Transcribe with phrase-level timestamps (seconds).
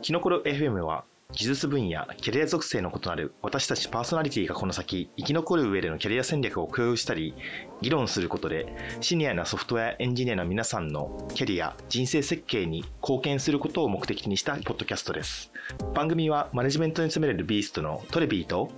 [0.00, 7.34] キノコロ FM は技術分野、キャリア属性の異なる私たちパーソナリティがこの先生き残る上でのキャリア戦略を共有したり
[7.82, 15.50] 議論することでシニアなソフトウェアエンジニアの皆さんのキャリア、人生設計に貢献することを目的にしたポッドキャストです。
[15.94, 18.70] 番組はマネジメントに詰めれるビーストのトレビーと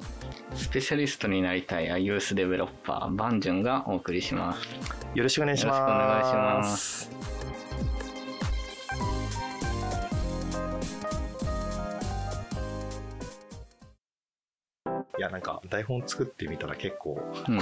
[0.54, 4.66] スペシャリストになりたい iOS デベロッパーバンジュンがお送りします。
[5.14, 5.78] よろしくお願いします。
[5.78, 7.39] よろしくお願いします
[15.20, 17.60] いやなんか台本作ってみたら結構こう、うん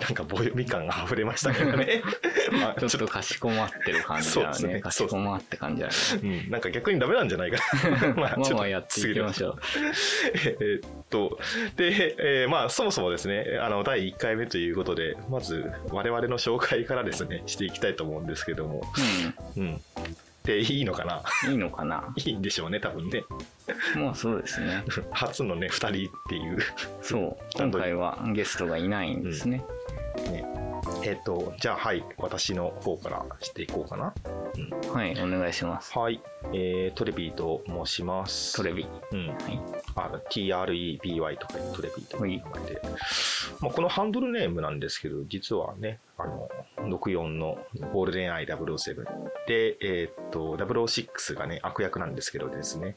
[0.00, 2.02] なんか棒読み感が溢れましたけどね。
[2.50, 4.74] まあ ちょっとかしこまってる感じだね。
[4.74, 4.80] ね。
[4.80, 5.94] かしこまって感じだね。
[6.20, 7.58] うん、なんか逆にダメなんじゃないか
[7.88, 8.08] な。
[8.08, 9.56] ま まあちょっとまあやっていきましょう。
[10.34, 11.38] えーっと
[11.76, 18.82] で、えーまあそもそもですねあの第1回目ということでまず我々の紹介からですねしていきたいと思うんですけども。
[19.56, 19.80] うん
[20.50, 21.22] でいいのかな？
[21.46, 22.12] うんいいのかな？
[22.16, 23.24] いいんでしょうね多分ね。
[23.96, 24.84] まあそうですね。
[25.12, 26.58] 初のね2人っていう。
[27.02, 29.58] そう今回はゲストがいないんですね、
[30.30, 30.44] ね。
[31.04, 34.12] えーっとじゃあはい私の方からしていこうかな。
[34.92, 35.96] はいお願いします。
[35.98, 36.20] はい、
[36.52, 38.56] えートレビーと申します。
[38.56, 38.86] トレビ。
[39.12, 39.28] うん。
[39.28, 39.36] はい。
[39.94, 42.36] あ TREBY とかいうトレビーとい。
[42.36, 42.82] う名前で、
[43.60, 46.48] まあ、このハンドルネームなんですけど実はねあの
[46.88, 47.58] 64の
[47.92, 49.04] ゴールデンアイ007
[49.46, 52.96] で、えーっと006がね悪役なんですけどですね。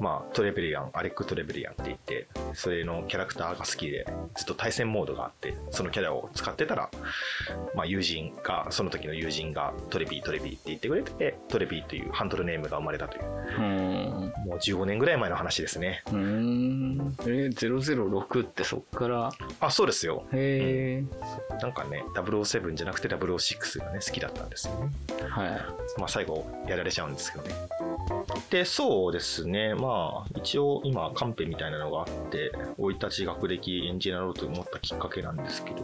[0.00, 6.90] まあトレベリアンアレック・トレベリアンって言ってそれのキャラクターが好きでずっと対戦モードがあってそのキャラを使ってたら、
[7.74, 13.24] まあ、友人がその時の友人がトレビートレビーって言ってくれてトレビーというハンドルネームが生まれたという。
[14.46, 16.02] もう15年ぐらい前の話ですね。
[16.08, 17.16] うーん。
[17.26, 19.30] え006ってそっから？
[19.60, 20.26] あそうですよ。
[20.32, 24.90] へえ、なんかね、007じゃなくて006がね、好きだったんですよね。
[25.28, 25.50] はい。
[25.98, 27.54] まあ、最後、やられちゃうんですけどね。
[28.50, 35.82] で、そうですね、まあ、一応今、カンペみたいなのがあって、生い立ち、学歴、エンジニアろうと思ったきっかけなんですけど、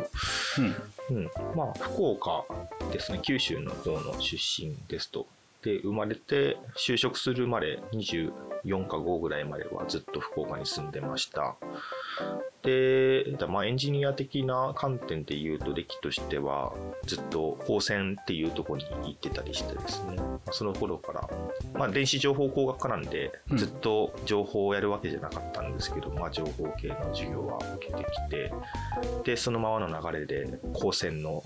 [1.11, 1.17] うん。
[1.17, 2.45] うん、まあ、福岡
[2.93, 5.27] ですね、九州の方の出身ですと。
[5.63, 11.57] で、生まれて、就職するまで24か5ぐらいまではずっと福岡に住んでました。
[12.63, 16.73] で、だまあ、エンジニア的な観点で言うと、歴としては、
[17.07, 21.29] ずっと高専っていうところに行ってたりしてですね、まあその頃から、
[21.75, 23.57] まあ、電子情報工学科なんで、うん。
[23.57, 28.53] ずっと情報をやるわけじゃなかったんですけど、まあ、情報系の授業は受けてきて、
[29.25, 31.43] で、そのままの流れで、高専の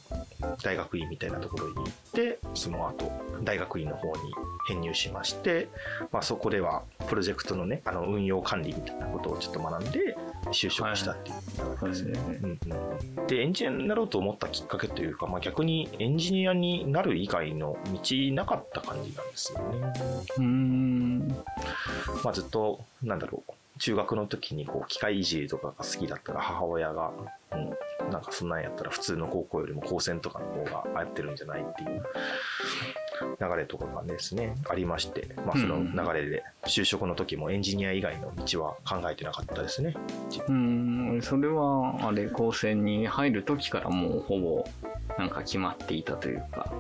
[0.63, 3.13] 大学院みたいなところに行って、その後、
[3.45, 4.33] 大学院の方に
[4.69, 5.69] 編入しまして、
[6.11, 10.17] まあ、そこでは、プロジェクトのね、あの運用管理みたいなことをちょっと学んで、
[10.53, 11.37] 就職したっていう
[11.81, 12.19] 流れですね。
[13.29, 18.01] で、エンジニアになろうと思ったきっかけというか、まあ、逆にエンジニアになる以外の道
[18.33, 19.93] なかった感じなんですよね。
[20.39, 21.29] うーん
[22.23, 27.11] まあ、ずっと、なんだろう、中学の時にこう機械いじりとかが好きだったら母親が、
[27.53, 32.03] うん、なんかそんなんやったら普通の高校よりも高専とかの方が流行ってるんじゃないっていう
[33.21, 39.95] 流れとかがですね、ありまして、まあ、その流れで就職の時もエンジニア以外の道は考えてなかったですね。
[40.49, 40.53] うー
[41.19, 41.23] ん。
[41.23, 44.65] それはあれ高専に入る時からもうほぼ
[45.19, 46.73] なんか決まっていたというか。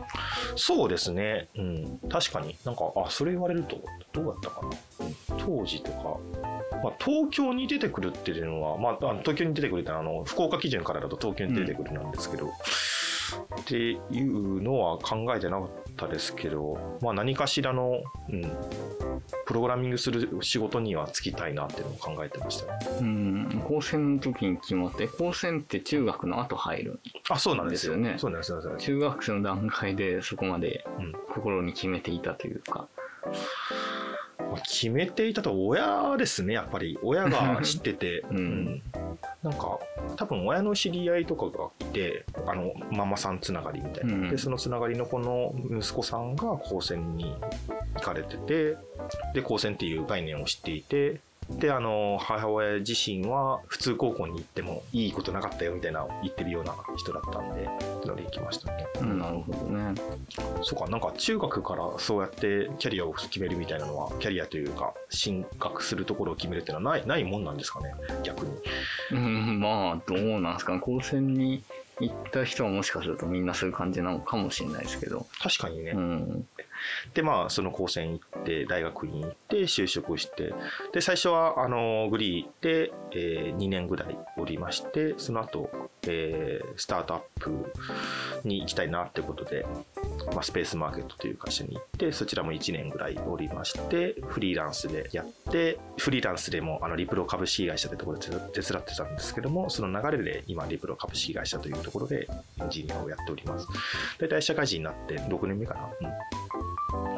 [0.56, 3.77] そうですね、うん、確かになんか、あ、それ言われると、
[4.12, 4.69] どうだったかな。
[5.06, 5.39] うん。
[5.39, 6.19] 当時とか、
[6.83, 18.43] まあ、東京に出てくるっていうのは、まあ、東京に出てくるってのはあの福岡基準からだと東京に出てくるなんですけど、っていうのは考えてなかったですけど、まあ、何かしらの、うん、
[19.47, 22.87] プログラミングする仕事には就きたいなっていうのを考えてましたね。
[23.00, 28.16] うん高専の時に決まって高専って中学の後入るあ、そうなんですよね。
[28.19, 28.60] そうなんですよ。
[28.60, 28.97] そうなんですよ。
[28.99, 31.12] 中学生の段階でそこまでうん。
[31.32, 32.88] 心に決めていたというか。
[34.38, 36.99] まあ決めていたと親ですねやっぱり。
[37.03, 38.82] 親が知ってて、うん
[39.44, 39.78] なんか
[40.16, 44.31] 多分親の知り合いとかがいてあのママさんつながりみたいな、うん。
[44.31, 47.37] でそのつながりの子の息子さんが高専に
[47.94, 48.78] 行かれてて
[49.34, 51.20] で高専っていう概念を知っていて
[51.50, 57.69] であの母親自身は普通高校に行ってもいいことなかったよみたいな言ってるような人だったんで
[58.06, 58.87] ので行きましたね。
[59.00, 59.94] うんなるほどね
[60.62, 67.93] そうか、なんか中学からそうやってキャリアを決めるみたいなのは、キャリアというか、進学するところを決めるっていうのはないないもんなんですかね、
[68.23, 68.52] 逆に。
[69.12, 71.62] うんまあどうなんですかね高専に
[72.00, 75.26] 行った人はもしかするとみんなそういう感じなのかもしれないですけど。
[75.41, 75.93] 確かにね。
[75.93, 76.49] うん。
[77.14, 80.52] で、まあ、その高専行って、大学院行って、就職して、
[80.93, 85.70] で、最初は、あの、グリーで、えー2年ぐらいおりまして、その後、
[86.02, 87.73] えースタートアップ
[88.44, 89.64] に行きたいなってことで、
[90.33, 102.29] まあ、スペースマーケットという会社に行ってそちらも1年ぐらいおりましてフリーランスでやってフリーランスでもあのリプロ株式会社というところで手伝ってたんですけどもその流れで今リプロ株式会社というところで
[102.61, 103.67] エンジニアをやっております
[104.19, 105.89] 大体社会人になって6年目かな、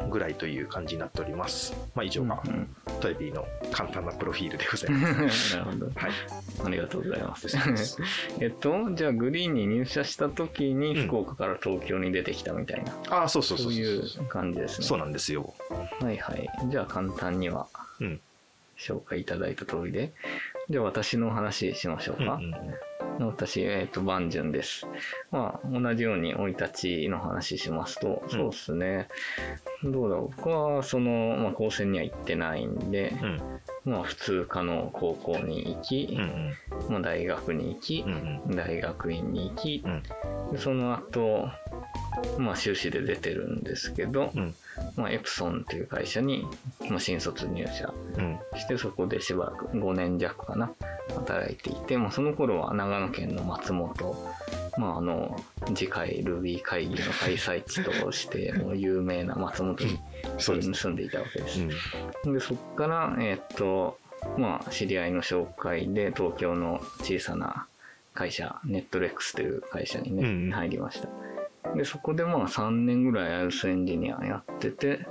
[0.01, 2.67] うん、ぐらいという感じになっておりますまあ以上が、うん
[2.99, 5.55] トレビーの簡単なプロフィールでございます。
[5.57, 5.85] なるほど。
[5.85, 6.11] はい。
[6.65, 7.47] ありがとうございます。
[8.39, 12.93] えっと、じゃあグリーンに入社した時に福岡から東京に出てきたみたいな。
[12.93, 14.87] うん、ああ、そうそうそうそういう感じですね。
[14.87, 15.53] そうなんですよ。
[16.01, 16.49] はいはい。
[16.69, 17.67] じゃあ簡単には、
[18.77, 20.13] 紹介いただいた通りで、
[20.69, 22.35] じゃあ私の話しましょうか。
[22.35, 22.53] うんうん
[23.19, 24.85] 私、えっ、ー、と、バンジュンです。
[25.31, 26.69] まあ、同じように生い立
[27.03, 29.07] ちの話しますと、うん、そうですね。
[29.83, 30.35] どうだろう。
[30.35, 33.41] 僕は、その、まあ、高専には行ってないんで、うん、
[33.87, 36.55] まあ、普通科の高校に行き、うん
[36.87, 39.81] うん、まあ、大学に行き、うんうん、大学院に行き、
[40.51, 41.47] でその後、
[42.37, 44.53] まあ、修士で出てるんですけど、うん、
[44.97, 46.45] まあ、エプソンっていう会社に、
[46.89, 47.93] まあ、新卒入社
[48.57, 50.69] して、そこでしばらく5年弱かな
[51.15, 53.95] 働いていて、まあ、その頃は長野県の松本、
[54.77, 55.35] まあ、あの
[55.73, 59.99] 次回 Ruby 会議の開催地として もう有名な松本に
[60.37, 61.61] 住んでいたわけです。
[62.25, 63.99] うん、でそこから、えー、っと
[64.37, 67.67] まあ、知り合いの紹介で東京の小さな
[68.13, 71.09] 会社ネットレックスという会社にね、うん、入りました。
[71.75, 75.05] でそこでまあ3年ぐらいアイスエンジニアやってて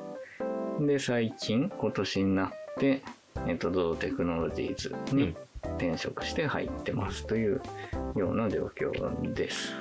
[0.80, 3.02] で最近今年になって
[3.46, 5.36] えっと、ドドテクノロジーズに
[5.76, 7.60] 転職して入ってますという
[8.16, 9.74] ような状況です。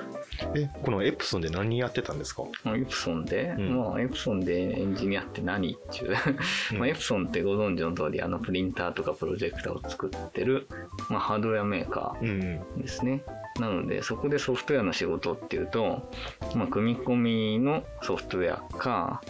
[0.54, 2.42] えこのエプソンで何やってたんですか？
[2.66, 6.16] エプソンで、うん、まあエプソンでエンジニアって何っていう。
[6.78, 10.66] まあエプソンってご存知の通りあのプリンターとかプロジェクターを作ってる、
[11.08, 13.22] まあ、ハードウェアメーカーですね、
[13.56, 16.10] うん、なのでそこでソフトウェアの仕事っていうと、
[16.54, 19.22] まあ、組み込みのソフトウェアか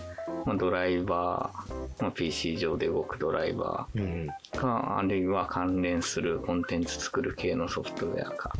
[0.46, 4.26] まあ、ドライバー、まあ、PC 上で動くドライバー。
[4.56, 8.52] か、うん、あるいは関連するコンテンツ作る系のソフトウェアか。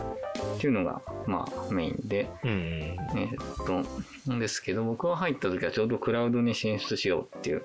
[0.57, 7.65] っていうのが、まあ、メインで、うん、えー、っとですけど僕が入った時はちょうどクラウドに進出しようっていう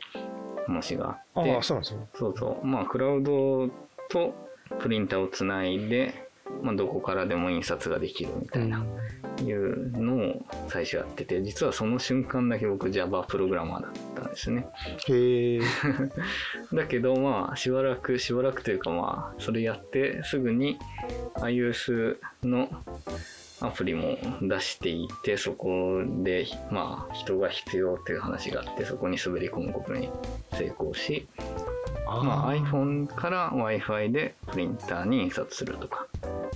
[0.68, 1.62] 話があって。
[1.62, 3.68] そうそうまあクラウド
[4.10, 4.34] と
[4.80, 6.30] プリンターをつないで、
[6.62, 8.86] まあ、どこからでも印刷ができるみたいな
[9.42, 14.68] いうのを最初やってて実はその瞬間だけ僕 Java プログラマーだったんですね。
[15.08, 15.60] へえ
[16.74, 20.78] だけどまあしばらくしばらくというかまあそれやってすぐに
[21.36, 22.70] iOS の
[23.62, 30.10] アプリも出していてそこでまあ人が必要っていう話があってそこに滑り込むことに
[30.54, 31.28] 成功し
[32.20, 36.08] まあ、iPhone から Wi-Fi でプリンターに印刷するとか、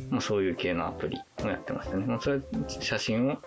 [0.10, 2.06] まあ、そういう系のアプリをやってましたね。
[2.06, 3.38] まあ、それ写真を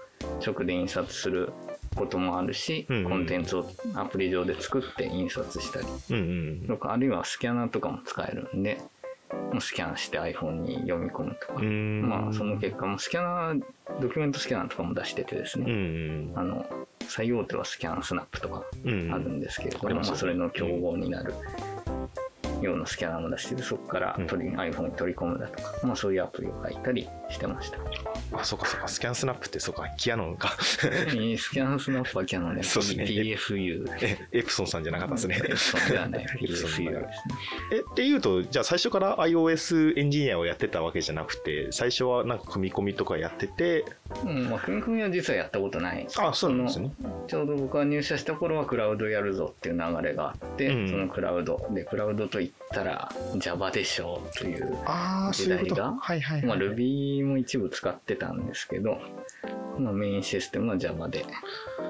[0.45, 1.53] 直で印刷する
[1.95, 8.81] こともあるし、うんうん、コンテンツをアプリ上で作って印刷したりとか、うんうん、あるいはスキャナーとかも使えるんで、
[9.61, 13.63] スキャンして iPhone に読み込むとか、まあその結果もスキャナー、
[14.01, 15.65] ドキュメントスキャナーとかも出しててですね、
[16.35, 16.67] あの
[17.09, 21.35] 最大手はスキャンスナップとかあるんですけれども、うんそれの競合になる
[22.63, 27.79] 用のスキャナーも出しててそこから取り、うん、iPhone に取り込むだとか、まあ、そういうアプリを書いたりしてました。
[28.33, 28.89] あそうかそうか。
[28.89, 30.57] スキャンスナップってそうかキヤノンか。
[30.61, 33.05] スキャンスナップはキヤノンでそうですね。
[33.05, 35.41] PFU えエプソンさんじゃなかったですね。
[35.45, 36.27] エプソンではない。
[36.41, 36.91] PFU ですね。
[37.73, 43.85] えっていうとじゃあ最初から iOS エンジニアをやってたわけじゃなくて最初はなんか組み込みとかやってて
[44.25, 46.91] うんまあ組み込みは実はやったことないあそうなんですね。
[47.27, 51.67] ちょうど僕が入社した頃はクラウドやるぞっていう流れがあって、うん、そのクラウド。
[51.71, 54.77] でクラウドといったら Java でしょうという
[55.33, 58.99] 時代が、Ruby も一部使ってたんですけど、
[59.79, 61.25] まあ、メインシステムは Java で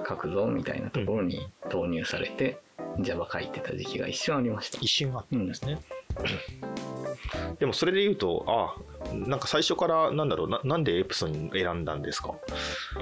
[0.09, 2.59] 書くぞみたいなところに投入されて、
[2.97, 4.79] うん、Java 書いてた時期が一瞬ありました。
[4.81, 5.79] 一瞬あったんですね。
[6.19, 7.08] うん、
[7.59, 12.35] でもそれで言うと、ああ、なんか最初からなんだろうななんでエプソン選んだんですか？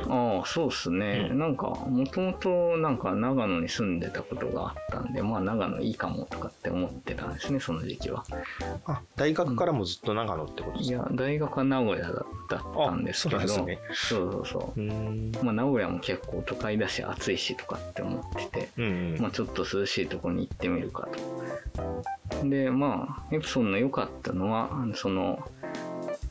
[0.08, 8.24] ああそうっすね、うん、なんかもともとなんか長野に住んでたことがあったんでまあ長野いいかもとかって思ってたんですねその時期は。
[8.86, 14.80] あ大学からもずっと長野ってことですか、うん、いや大学は名古屋だったんですけどそう、ね、そうそうそう。
[15.44, 21.08] まあ名古屋も結構都会だし暑いしとかって思ってて、うんうん、まあ、ちょっと涼しいとこに行ってみるか
[21.80, 22.04] と。
[22.44, 25.38] でまあエプソンの良かったのはその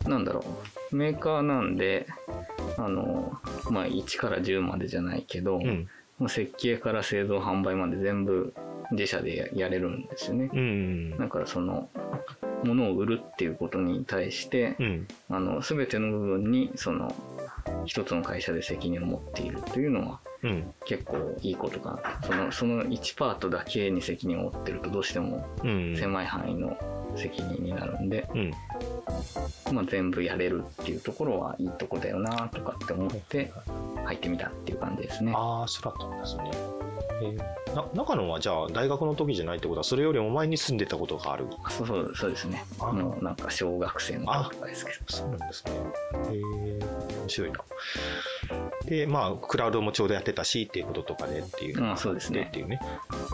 [0.08, 0.44] なんだろ
[0.92, 0.96] う。
[0.96, 2.08] メーカーなんで
[2.78, 3.34] あの
[3.70, 5.60] まあ1から10までじゃないけど、
[6.20, 8.54] うん、設計から製造販売まで全部
[8.92, 11.90] 自社でやれるんですよね、うん、だからその
[12.64, 17.14] 物を売るっていうことに対して、うん、あの全ての部分にその
[17.86, 20.20] 一つの会社で責任を持っているというのは、
[20.86, 22.28] 結構いいことかな。
[22.28, 25.46] そのその1パートだけに責任を負ってるとどうしても
[25.98, 26.78] 狭い範囲の
[27.16, 28.28] 責任になるんで、
[29.72, 33.52] まあ、全部やれるっていうところはいいとこだよなとかって思って
[34.06, 35.34] 入ってみたっていう感じですね。
[35.36, 36.52] ああそうだったんですね。
[37.22, 41.48] えー、な中野はじゃあ大学の時じゃないってことはそれよりも前に住んでたことがある？
[41.70, 42.66] そうそうそうですね。
[42.80, 44.98] もうなんか小学生の時とかですけど。
[45.08, 45.72] そうなんですね。
[46.30, 46.42] へえ
[47.22, 47.60] 面白いな。
[48.86, 52.82] でまあクラウドもちょうどやってたしっていうこととかでっていうあそうですねっていうね。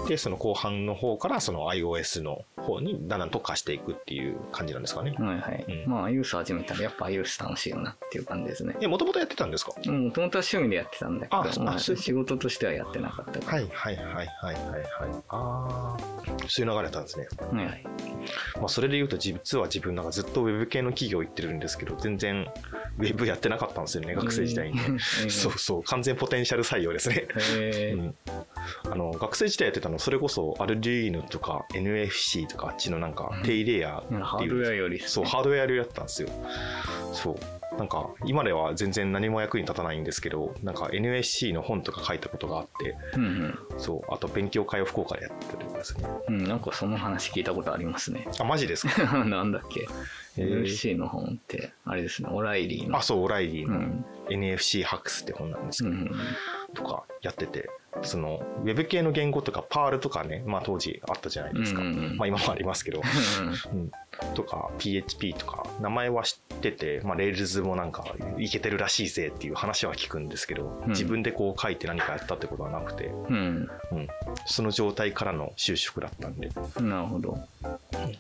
[0.08, 5.16] でその後半の方からその iOS の方にだんだん特化していくっていう感じなんですかね。
[5.18, 8.76] はいはい、うん、まあ iOS 始めたらやっぱ iOS 楽しいよなっていう感じですね。
[8.82, 9.72] えもともとやってたんですか？
[9.72, 13.58] もともとは趣味でやってたんだけどまあ、仕事としてはやってなかったから。
[13.58, 14.84] はいはいはいはいはいはい。
[15.30, 15.98] ああ
[16.48, 17.28] そういう流れだったんですね。
[17.52, 17.84] はい、はい
[18.58, 22.48] まあ、それで言うと実は自分なんかずっとウェブ系の企業行ってるんですけど全然
[23.00, 24.76] ウェブやってなかったんですよね学生時代に。
[24.76, 25.00] ね、
[25.30, 25.84] そうそう。
[25.84, 27.28] 完全ポテンシャル採用ですね、
[27.94, 28.16] うん、
[28.90, 36.30] あの学生時代やってたのそれこそアルデュイーノとか NFC とかあっちのなんか低レイヤーっていう、ハードウェアより、そうハードウェアよりやったんですよ。
[37.14, 37.36] そう。
[37.78, 44.14] なんか今では全然何も役に立たないんですけどなんか NSC の本とか書いたことがあって、うんうん、そう。
[44.14, 46.04] あと勉強会を福岡でやってるんですね。
[46.28, 48.28] うんなんかその話聞いたことありますね。
[48.40, 49.24] あマジですか？
[49.24, 49.88] なんだっけ
[50.38, 52.30] ？NSC の本ってあれですね。
[52.32, 52.98] オライリーの。
[52.98, 56.12] あそうオライリーの NFC ハックスって本なんですけど、うん、
[56.74, 57.70] とかやってて
[58.04, 63.02] そのウェブ系の言語とか Perl とかね、まあ、当時あったじゃないですか、うんうん、まあ、今もありますけど、
[63.74, 63.92] うん、
[64.34, 68.06] とか PHP とか名前は知ってて、まあ、 Rails もなんか
[68.38, 74.08] いけてるらしいぜっていう話は聞くんですけど、うん、自分でこう書いて何かやったってことはなくて、うん、うん、
[74.46, 76.50] その状態からの就職だったんで。
[76.80, 77.38] なるほど。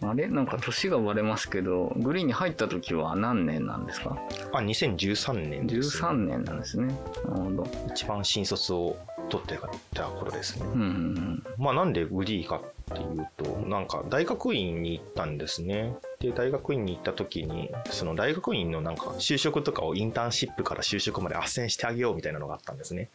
[0.03, 0.27] あれ？
[0.27, 4.17] なんか年が割れますけどグリーンに入った時は何年なんですか？
[4.53, 6.87] あ2013年です、ね、13年なんですね。
[7.25, 7.67] なるほど。
[7.89, 8.97] 一番新卒を
[9.31, 9.57] 取って
[9.93, 15.95] た頃ですね、うんうんうん、まあなんでグリーかっていうとなんか大学院に行ったんですね。
[16.19, 23.09] で大学院に行った時にその大学院のなんか就職とかをインターンシップから就職まで斡旋してあげようみたいなのがあったんですね。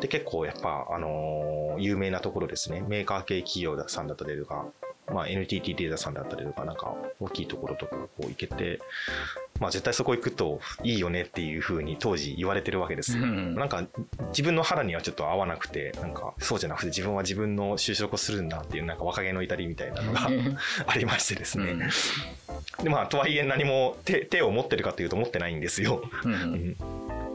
[0.00, 2.84] で結構やっぱあのー、有名なところですね。
[2.86, 4.66] メーカー系企業さんだったりとか
[5.12, 8.80] まあ、NTT データさんだったりとか、なんか大きいところとかこう行けて、
[9.60, 13.16] まあ絶対そこ行くといいよねっていうふうに当時言われてるわけです。
[13.16, 13.86] うん、なんか
[14.30, 20.28] 自分の腹にはちょっと合わなくて、なんかそうじゃなくて自分は自分の就職をするんだっていうなんか若気の至りみたいなのが
[20.86, 21.72] ありましてですね。
[21.72, 21.74] う
[22.82, 26.02] ん、でまあとはいえ何も手手を持ってるかというと持ってないんですよ。
[26.24, 26.76] うん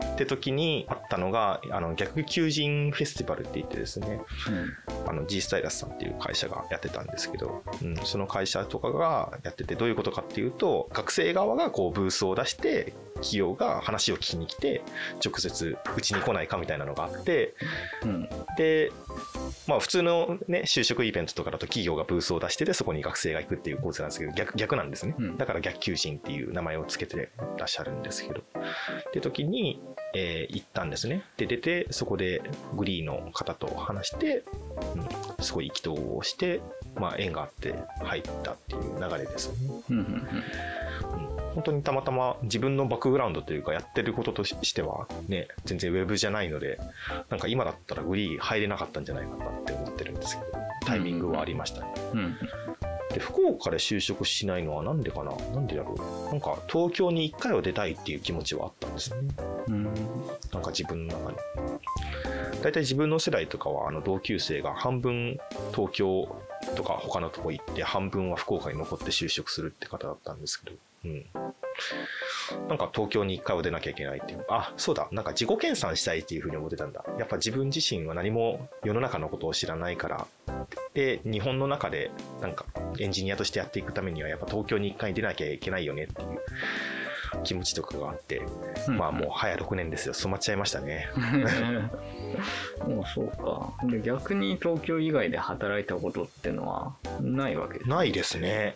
[0.03, 14.81] って時にあったのがあの逆求人フェスティバルって言ってですね、うん、あの G スタイラスさんっていう会社がやってたんですけど、うん、その会社とかがやっててどういうことかっていうと学生側がこうブースを出して企業が話を聞きに来て
[15.23, 17.55] 直接うちに来ないかみたいなのがあって、
[18.03, 18.91] うん、で
[19.67, 28.41] まあ普通のね就職イベントとかだと企業がブースを出しててそこに学生が行くっていう構図なんですけど逆逆なんですね、うん、だから逆求人っていう名前を付けてらっしゃるんですけど。
[28.41, 29.81] って時に、
[30.17, 32.41] えー、行ったんですねで出てそこで
[32.75, 34.45] グリーの方と話して、
[35.37, 36.61] うん、すごい意気投合して、
[36.95, 39.55] まあ、縁があって入ったっていう流れですね。
[39.89, 40.27] うん
[41.53, 46.77] 本当にたまたま自分のバックグラウンドというかやってることとしてはね全然ウェブじゃないので
[47.29, 51.93] なんか今だったらグリー入れなかったんじゃないかなって思ってるんですけどタイミングはありましたね。
[52.13, 52.37] うん、
[53.13, 55.35] で福岡で就職しないのは何でかな？
[55.53, 55.95] なんでだろ
[56.27, 59.35] うなんか東京に1回は出たいっていう気持ちはあったんですよね。
[59.67, 59.93] うん、なん
[60.61, 61.37] か自分の中に。
[62.61, 65.39] 大体自分の世代とかはあの同級生が半分
[65.73, 66.35] 東京
[66.75, 71.25] とか他のとこ行って半分は福岡に残って就職するって方だったんですけど、うん。
[72.67, 74.45] なんか東京に一回は出なきゃいけないっていう。
[74.49, 75.07] あ、そうだ。
[75.11, 77.03] なんか自己研鑽したいっていうふうに思ってたんだ。
[77.19, 80.27] やっぱ自分自身は何も世の中のことを知らないから、
[80.95, 82.09] で、日本の中で
[82.41, 82.65] なんか
[82.99, 86.39] エンジニアとしてやっていくためにはやっぱ東京に一回出なきゃいけないよねっていう
[87.43, 88.41] 気持ちとかがあって、
[88.87, 90.13] うん、まあもう早6年ですよ。
[90.13, 91.09] 染まっちゃいましたね。
[92.87, 93.73] も うそうか。
[93.87, 98.75] で逆に東京以外で働いたことってのはないわけですないですね。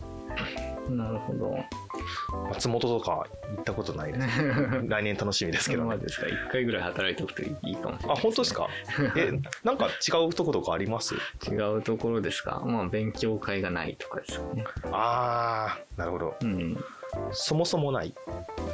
[0.89, 1.57] なるほど。
[2.49, 3.25] 松本とか
[3.55, 4.27] 行ったことないです。
[4.87, 5.97] 来年楽しみですけど、ね。
[5.97, 6.27] ですか。
[6.27, 8.67] 一回ぐらい働いておくといいかもしれない、ね、あ、本当ですか？
[9.15, 9.31] え、
[9.63, 11.15] なんか違うところとかあります？
[11.49, 12.61] 違うところですか？
[12.65, 14.63] まあ、勉強会がないとかですよね。
[14.91, 16.35] ああ、なるほど。
[16.41, 16.77] うん。
[17.31, 18.13] そもそもない？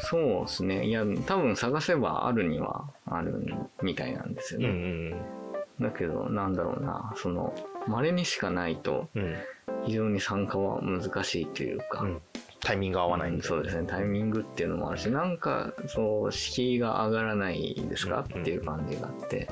[0.02, 0.86] そうですね。
[0.86, 3.34] いや、多分探せばあるにはある
[3.82, 4.68] みたいなんですよね。
[4.70, 4.78] うんう
[5.16, 5.16] ん
[5.78, 7.54] だけど、なんだろうな、その、
[7.86, 9.10] 稀にしかないと、
[9.86, 12.22] 非常に参加は難しいというか、うん
[12.66, 13.86] タイミング合わないうん、そうですね。
[13.88, 19.48] タイミングっていうのもあるしなんかそう敷居が上がらないですか、っていう感じがあって。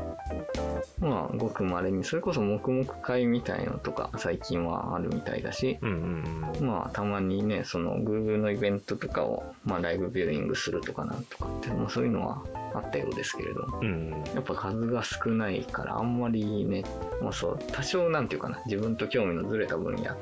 [1.00, 12.44] まあごくまれにそれこそ黙々会みたいのとか最近はあるみたいだし、うんうんうん、まあたまにねその Google のイベントとかを、まあ、ライブビューイングするとかなんとかってもそういうのは
[12.74, 16.84] あったようですけれど、うん、やっぱ数が少ないからあんまりね、
[17.22, 20.16] まあ、そう多少なんていうかな自分と興味のずれた分野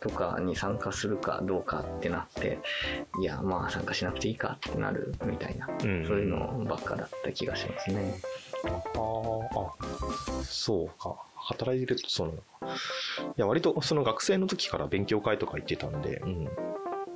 [0.00, 2.58] とかに参加するかどうかってなって
[3.20, 8.14] いやまあ参加しなくていいかってなるみたいな、うん、そういうのばっかだった気がしますね。
[8.64, 11.16] ああそうか。
[11.42, 12.76] 働いてるとそうなのか
[13.36, 16.48] いや割とその学生の時から勉強会とか行ってたんで、うん、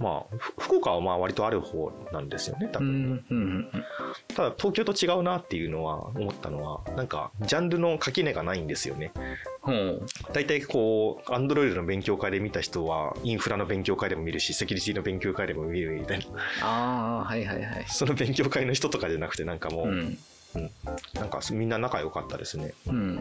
[0.00, 3.68] まあ、福岡はまあ割とある方なんですよね、多分、うんうん、
[4.34, 9.12] ただ、東京と違うなっていうのは思ったのは、なんか、ジャンルの垣根がないんですよね。
[10.32, 16.24] 大体こう、アンドロイドの勉強会で見た人は、インフラの勉強会でも見るし、セキュリティの勉強会でも見るみたいな。
[16.62, 17.84] ああ、はいはいはい。
[17.88, 20.18] その勉強会の人とかじゃなくて、なんかもう、うん
[20.54, 20.70] うん、
[21.14, 22.74] なんかみんな仲良かったですね。
[22.86, 23.20] うん、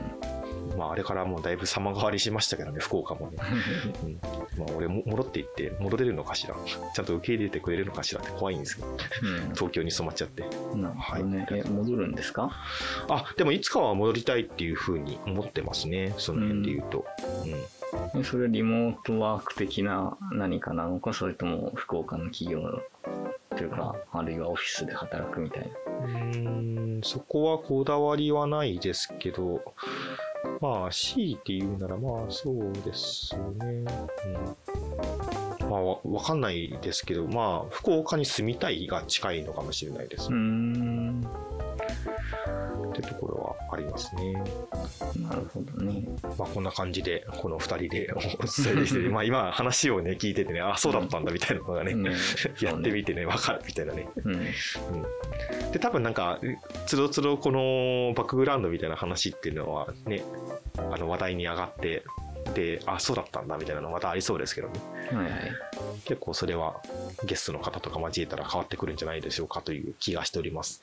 [0.77, 3.37] まあ、あれからもうだいぶ様変わりしましたけどね、福岡もね。
[4.03, 4.19] うん、
[4.57, 6.55] まあ、俺も、戻っていって、戻れるのかしら？
[6.93, 8.98] ちゃんと受け入れてくれるのかしらって怖いんですけど、うん、
[9.55, 10.43] 東京に染まっちゃって。
[10.43, 12.51] はい、ね、え、戻るんですか？
[13.10, 17.05] あ、でもいつかは戻りたいっていうふうに思ってますね、その辺で言うと。
[18.13, 22.81] うん、それリモートワーク的な何かなのか、それとも福岡の企業
[23.55, 25.67] というか、あるいはオフィスで働くみたいな。
[26.05, 29.62] うんそこはこだわりはないですけど、
[30.63, 33.84] まあ、強いて言うなら、まあ、そうですね。
[35.62, 35.70] うん。
[35.70, 40.29] まあ、わかんないですけど、まあ、福岡に住みたいが近いのかもしれないです。
[40.32, 40.82] うん。
[43.93, 44.33] ますね。
[45.21, 46.05] なるほどね。
[46.38, 52.05] まあこんな感じで、この2人でお伝えできて、 まあ今話をね、聞いててね、あ、そうだったんだみたいなのがね、うん、
[52.62, 54.09] やってみてね、わかるみたいなね。
[54.23, 56.39] うん、うん、で、多分なんか、
[56.88, 60.23] つどつどこのバックグラウンドみたいな話っていうのはね、
[60.77, 62.03] あの話題に上がって、
[62.55, 64.73] で、あ、そうだったんだみたいなのまたありそうですけどね。
[65.12, 65.51] はいはい、
[66.05, 66.81] 結構それは
[67.23, 70.82] ゲストの方とか交えたら変わってくるんじゃないでしょうかという気がしております。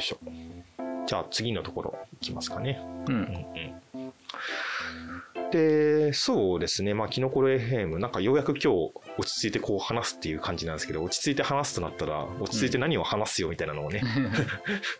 [0.00, 0.18] いしょ。
[1.06, 2.80] じゃあ次のところいきますかね。
[3.08, 3.14] うん。
[3.14, 3.20] うん
[3.94, 4.12] うん
[5.50, 6.94] で、そうですね。
[6.94, 14.00] まあ、キノコロ FM、なんかようやく今日落ち着いてこう話すっていう感じなんですけど、落ち着いて話すとなったら、落ち着いて何を話すよみたいなのをね、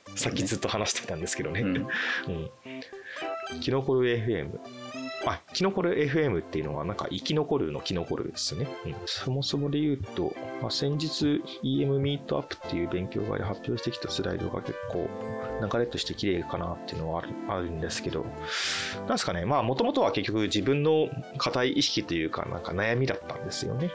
[0.09, 1.61] うん、 さっきずっと話してたんですけどね。
[1.61, 3.61] うん、うん。
[3.61, 4.59] キノコロ FM。
[5.27, 8.67] あ、キノコル FM っていうのは、なんか生き残るのキノコルですね。
[8.87, 15.09] うん、そもそもで言うと、まあ、先日 EM ミートアップっていう勉強会で発表してきたスライドが結構
[15.61, 18.25] 流れとして綺麗かなっていうのはあるんですけど、
[19.01, 23.91] なんですかね、まあもともとは結局自分の固い意識というか、なんか悩みだったんですよね。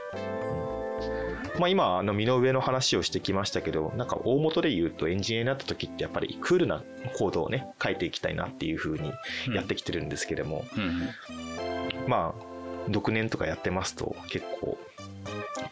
[1.58, 6.82] まあ、今あの身の上の話をしてきましたけどなんか大元で言うとエンジニアになった時ってやっぱりクールな
[7.16, 9.12] コードをね書いていきたいなっていうふうに
[9.54, 10.64] やってきてるんですけども、
[12.06, 14.78] まあ6年とかやってますと結構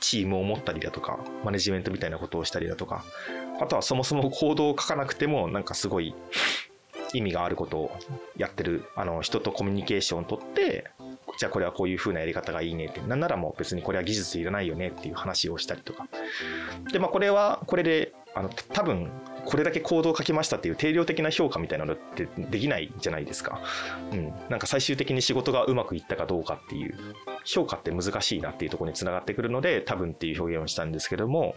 [0.00, 3.04] チームを持ったりだとかマネジメントみたいなことをしたりだとか
[3.60, 6.14] あとはそもそもコードを書かなくてもなんかすごい
[7.12, 7.96] 意味があることを
[8.36, 10.90] やってるあの人とコミュニケーションをとって
[11.38, 16.06] じゃあこれはこういう風なやり方がいいねって、なんならもう別にこれは技術いらないよねっていう話をしたりとか。
[16.92, 19.10] で、まあこれはこれで、あの、多分
[19.44, 23.60] これだけ行動を書きましたっていう定量的な評価みたいなのってできないじゃないですか。
[24.12, 24.32] うん。
[24.48, 26.94] なんか最終的に仕事がうまくいったかどうかっていう、
[27.44, 31.54] 評価って難しいなっていうところにつながってくるので、多分っていう表現をしたんですけども、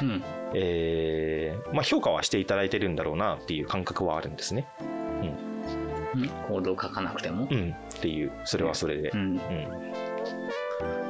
[0.00, 0.22] うん、
[0.54, 4.66] えー、まあ評価はしていただいてるんだろうなっていう感覚はあるんですね。
[6.48, 8.32] 行動書かなくても、うん、っていう。
[8.44, 9.40] それはそれで、うん、うん、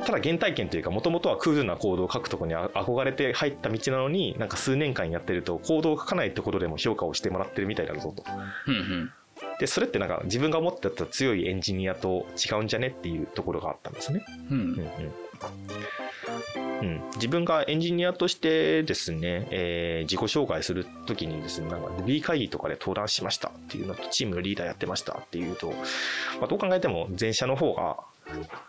[0.04, 8.22] ただ原体験というかもともとはクールな行動を書くとこに憧れて入った道なのになんか数年間やってると行動を書かないってことでも評価をしてもらってるみたいだぞと。
[8.66, 9.12] うんうん。
[9.58, 14.24] でそれってなんか自分が思ってた強いエンジニアと違うんじゃねっていうところがあったんですね。
[14.50, 14.86] うん、うんうん
[16.56, 25.72] うん、自分がエンジニアとしてですね、えー、自己紹介するときにですね、なんか B 会議とかで登壇しましたっていうのと、チームのリーダーやってましたっていうと、
[26.40, 27.96] まあ、どう考えても前者の方が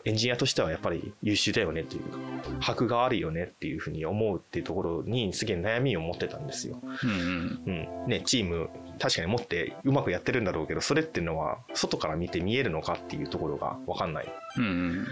[0.05, 2.17] エンジニアとしてはやっぱり優秀だよねっていうか、
[2.61, 6.79] 箔があるよねっていうふうに思うっていうところにすげえ悩みを持ってたんですよ。
[6.83, 14.31] うん、うん、ね、チーム確かに持ってうまくやってるんだろうけど、それっていうのは外から見て見えるのかっていうところがわかんない。
[14.57, 15.07] うん、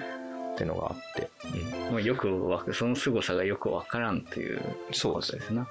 [0.55, 4.59] っていうのがあって、うんまあ、よくわその凄さがよく分からんという
[5.03, 5.67] ことですな。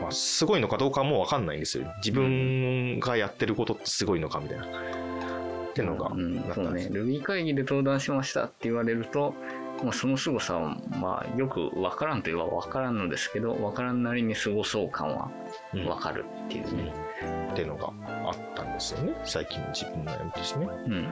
[0.00, 1.92] まあ、すごいのかどうかも分かんないんですよ。
[1.98, 4.66] 自分がやってることってすごいのかみたいな。
[4.66, 6.88] っていうのが、うん、そうね。
[6.90, 9.34] Ruby 会議で登壇しましたって言われると、
[9.82, 15.30] まあ、その凄さは、まあ、よく分からんといえば分からんのですけど、分からんなりにすごそう感は
[15.72, 16.94] 分かるっていうね。
[17.22, 17.92] うん、っていうのが
[18.28, 19.14] あったんですよね。
[19.24, 20.66] 最近の自分の悩みとしてね。
[20.86, 21.08] うん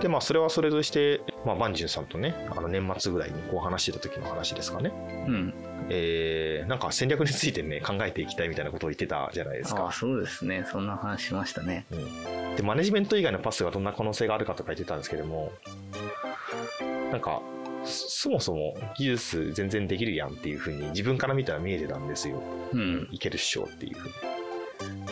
[0.00, 4.92] でまあそれはそれとして、まあ、万順さんとねあの年末ぐらいにこう話してた時の話ですかね、
[5.26, 5.54] うん。
[5.90, 9.88] えー、なんか戦略についてね考えていきたいみたいなことを言ってたじゃないですか。
[9.88, 10.64] あそうですね。
[10.70, 15.52] そんな話しましたね、うん、でマネジメント以外のパスがどんな可能性があるかとか言ってたんですけども
[17.10, 17.42] なんか
[17.84, 22.40] そもそも技術全然できるやんっていうふうに自分から見たら見えてたんですよ、
[22.72, 24.14] うん、いけるっしょっていうふうに。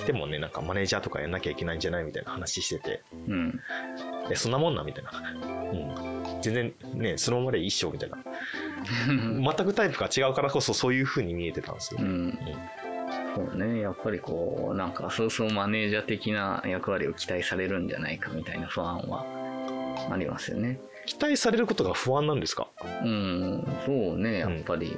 [0.06, 3.60] でもねなんかマネージャーとかやんなきゃいけないんじゃないみたいな話してて、うん、
[4.30, 6.09] えそんなもんなみたいな、うん、
[6.40, 8.18] 全然ねそのままでいいっしょみたいな。
[9.06, 12.38] 全くタイプが違うからこそそういうふうに見えてたんですよ、うん、
[13.34, 19.24] そうねやっぱりこうなんかそうそうマネージャー的な役割を期待されるんじゃないかみたいな不安は
[20.10, 20.80] ありますよね。
[21.06, 22.68] 期待されることが不安なんですか？
[23.04, 24.96] うんそうねやっぱり、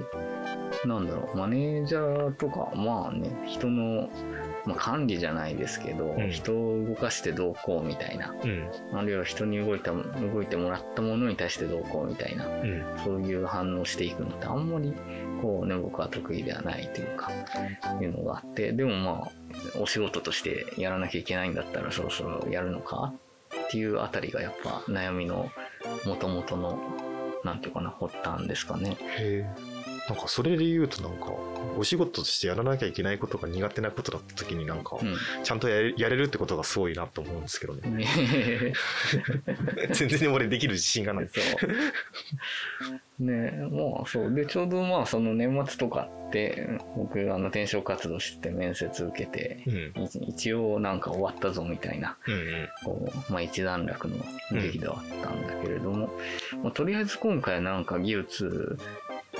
[0.85, 4.09] うん、なんだろうマネージャーとかまあね人の
[4.65, 14.95] まあ、管理じゃないですけど、うん、人を動かしてどうこうみたいな、うん、あるいは人に動いた動いてもらったものに対してどうこうみたいな、うん、そういう反応していくのってあんまり
[15.41, 17.31] こうね僕は得意ではないというか
[18.01, 18.73] いうのがあって。
[18.73, 19.43] でもまあ
[19.79, 23.13] お仕事としてやらなきゃいけないんだったらそろそろやるのか
[23.67, 25.51] っていうあたりがやっぱ悩みの
[26.07, 26.79] もともとの
[27.45, 28.97] なんていうかな発端ですかね。
[30.09, 31.33] へなんかそれで言うとなんか
[31.77, 34.99] お仕事としてやらなきゃいけないことが苦手なことだった時になんか、
[35.43, 38.07] ちゃんとやれやれるってことがすごいなと思うんですけどね。
[39.93, 41.29] 全然俺できる自信がない。
[41.29, 41.41] そ
[43.21, 43.25] う。
[43.25, 44.35] ねまあそう。
[44.35, 49.63] でちょうどまあその年末とかって僕あの転職活動して面接受けて、
[49.95, 54.17] うん、一応なんか終わったぞみたいな、うんうん、こうまあ、一段落の
[54.51, 56.11] 時期ではあったんだけれども、
[56.55, 58.79] うん、まあ、とりあえず今回なんか技術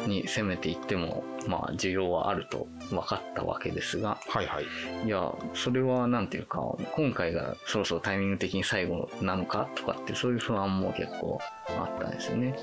[0.07, 4.65] に攻めていっても、まあ、需要はあると分かったわけですが、はいはい。
[5.07, 6.61] いや、それはなんていうか、
[6.95, 11.39] 今回がそろそろタイミング的に最後なのかとかって、そういう不安も結構
[11.69, 12.57] あったんですよね。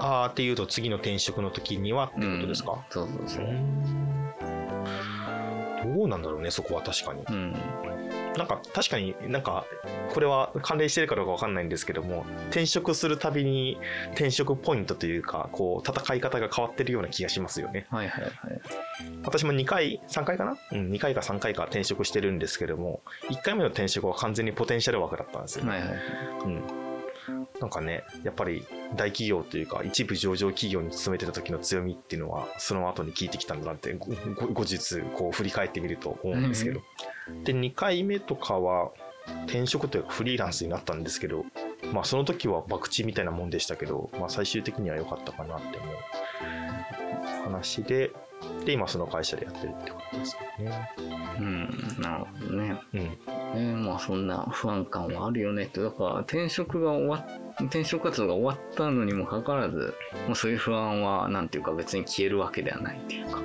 [0.00, 4.03] ああ、っていうと次の転職の時にはってことですか、うん、そうそうそう。
[5.84, 7.22] どうなんだろうね、そこは確かに。
[7.28, 7.54] うん。
[8.36, 9.64] なんか確かになんか
[10.12, 13.78] これは関連してるかどうか分かんないんですけども転職するたびに
[14.12, 17.86] 転職ポイントというかこう戦い方が変わってるような気がしますよね。
[17.90, 18.32] はいはいはい、
[19.24, 25.98] 私も2回3回かな、うん、2回か3回か転職してるんですけども1回目の転職は完全にポテンシャル枠だったんですよ、はいはいはい。
[26.46, 26.83] うん
[27.60, 36.80] なんかね、やっぱり大企業というか、一部上場企業に勤めてた時の強みっていうのは、その後に聞いてきたんだなって、後日、こう振り返ってみると思うんですけど。
[37.44, 38.90] で、2回目とかは、
[39.46, 41.44] 転職というかフリーランスになったんですけど、
[41.92, 48.10] まあその時は博打みたいなもんでしたけど、まあ最終的には良かったかなって思う話で、
[48.64, 50.90] で、今その会社でやってるってことですよね。
[51.38, 52.80] うん、なるほどね。
[52.92, 53.00] うん。
[53.00, 59.94] ねまあそんな不安感はあるよねって、だから転職が終わっ転職活動が終わったのにもかかわらず、
[60.26, 63.40] もうそういう不安はなんていうか別に消えるわけではないっていうか、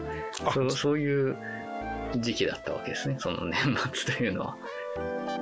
[0.51, 1.37] そそういう
[2.15, 3.55] 時期だったわけですね、その年
[3.93, 4.57] 末というのは。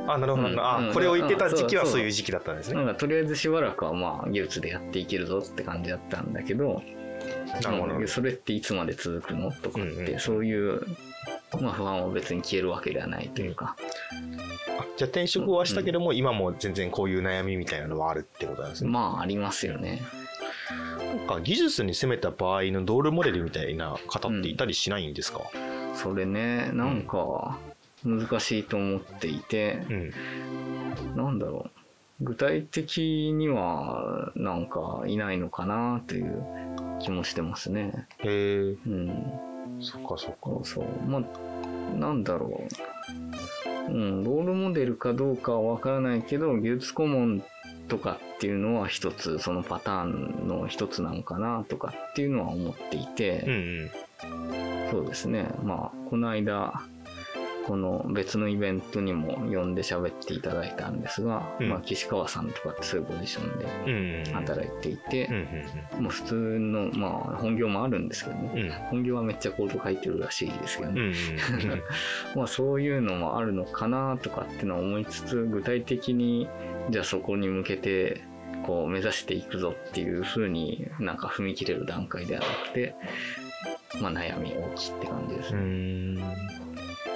[0.09, 2.75] あなるほど、うん、あ、うん、これを言ってた時期はそういう時期だったんですね。
[2.75, 6.81] なんかとりあえずしばらくはまあ技術でやっていけるぞって感じだったんだけど、
[7.63, 8.07] なるほど。
[8.07, 10.85] それっていつまで続くのとかって、うんうん、そういう
[11.61, 13.75] まあ、不安は別に消えるわけではないというか。
[14.36, 14.36] あ
[14.97, 18.89] じゃあ転職はしたけども、うん、今も全然こういう悩みみたいなのはあるってことなんですね。
[18.89, 20.01] まあありますよね。
[20.99, 27.57] なんか技術に攻めた場合のドールモデルみたいな方っていたりしないんですか、うん、それねなんか
[28.03, 30.13] 難しいと思っていて、うん、
[31.15, 31.69] なんだろ
[32.19, 36.43] う具体的にはなんかいないのかなという
[36.99, 38.07] 気もしてますね。
[38.19, 38.59] へえ。
[38.59, 40.63] うんそっかそっか。
[40.63, 40.85] そう。
[41.07, 43.26] まあ、なんだろう。
[43.87, 47.43] うん、ロールモデルかどうかはわからないけど、技術顧問
[47.87, 55.49] とかっていうのは一つ、そのパターンの一つなのかなとかっていうのは思っていて、うんうん、そうですね。
[55.63, 56.81] まあ、この間、
[57.67, 65.27] この別のイベントにも呼んで喋っていただいたんですが、うん、まあ、岸川さんとかってそういうポジションで働いていて、
[65.99, 71.11] もう普通の、まあ、本業もあるんですけどね、うん、本業はめっちゃコード書いてるらしいですけどね、
[72.35, 76.47] まあそういうのもあるのかなとかってのは思いつつ具体的に
[76.89, 78.21] じゃあそこに向けて
[78.65, 82.95] こう目指していくぞっていうふうになんか踏み切れる段階ではなくて、
[84.01, 86.66] まあ、悩み大きいって感じですね。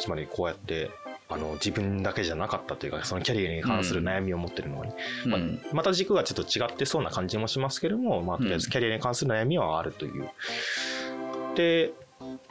[0.01, 0.89] つまりこうやって
[1.29, 5.31] あの自分だけじゃなかったというかそのキャリアに関する悩みを持ってるのがね、うん。
[5.31, 5.39] まあ、
[5.75, 10.29] また軸がちょっと違ってそうな感じもしますけども、まあ、とりあえずキャリアに関する悩みはあるという。
[11.55, 11.93] で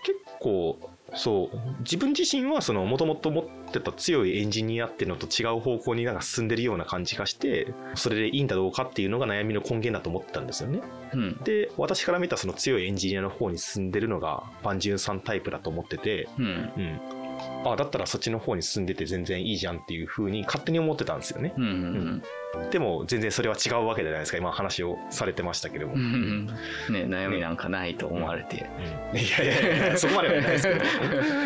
[0.05, 0.79] 結構
[1.15, 10.81] そう自分自身はもともと持ってた強いエンジニアっていうのと違う方向になんか進んでるような感じがしてそれでいいんだろうかっていうのが悩みの根源だと思ってたんですよね。
[11.13, 17.20] うん、で私から見たその強いエンジニアの方に進んでるのがバンジュンさんタイプだと思ってて、うん、うん
[17.65, 21.53] あだったらそっちの方に進んでて全然いいじゃんっていうふうに勝手に思ってたんですよね。
[21.57, 22.23] うんうん
[22.63, 24.39] うん、でも全然それは違うわけじゃないですか。
[24.39, 25.95] 今話をされてましたけども。
[25.97, 26.51] ね
[26.89, 28.67] 悩みなんかないと思われて。
[29.13, 30.75] うん、いやいやいやそこまではないですけ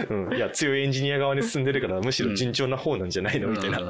[0.08, 3.48] ど、 うん、いや強いエンジニア側に進んでるからむしろ順調な方なんじゃないの？
[3.48, 3.80] みたいな。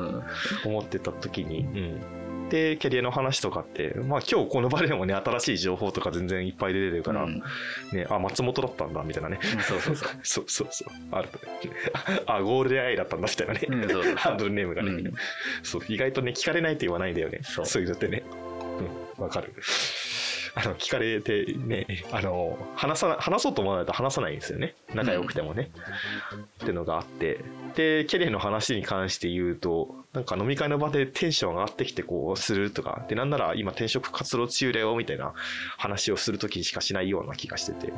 [0.65, 1.61] 思ってた時に。
[1.61, 2.24] うん
[2.55, 7.43] でキャリアの話とかって、まあ、今日この場でもね新しい情報とか全然いっぱい出てるから、うん、
[7.93, 10.09] ね、あ松本だったんだみたいなね、そうそうそう。
[10.23, 10.89] そうそうそう。
[11.11, 11.29] ある
[12.27, 15.15] あゴールデンアイだったんだみたいなね、うん、そうそう ハンドルネームがね、うん、
[15.65, 17.41] そう意外とね聞かれないと言わないんだよね。
[17.43, 17.83] そう。
[17.83, 18.23] いうのってね。
[19.19, 19.53] わ、うん、かる
[20.57, 24.75] あの聞かれてねあの話さ話そうと思わないと話さないんですよね。
[24.95, 25.71] 仲良くてもね、
[26.33, 27.45] うん、っていうのがあって。
[27.75, 33.05] でキャリアの話に関して言うとなんか飲み会の場でテンション上がってきてこうするとか。
[33.09, 35.33] でなんなら今転職活動中だよみたいな
[35.77, 37.93] 話をする時にしかしないような気がしてて。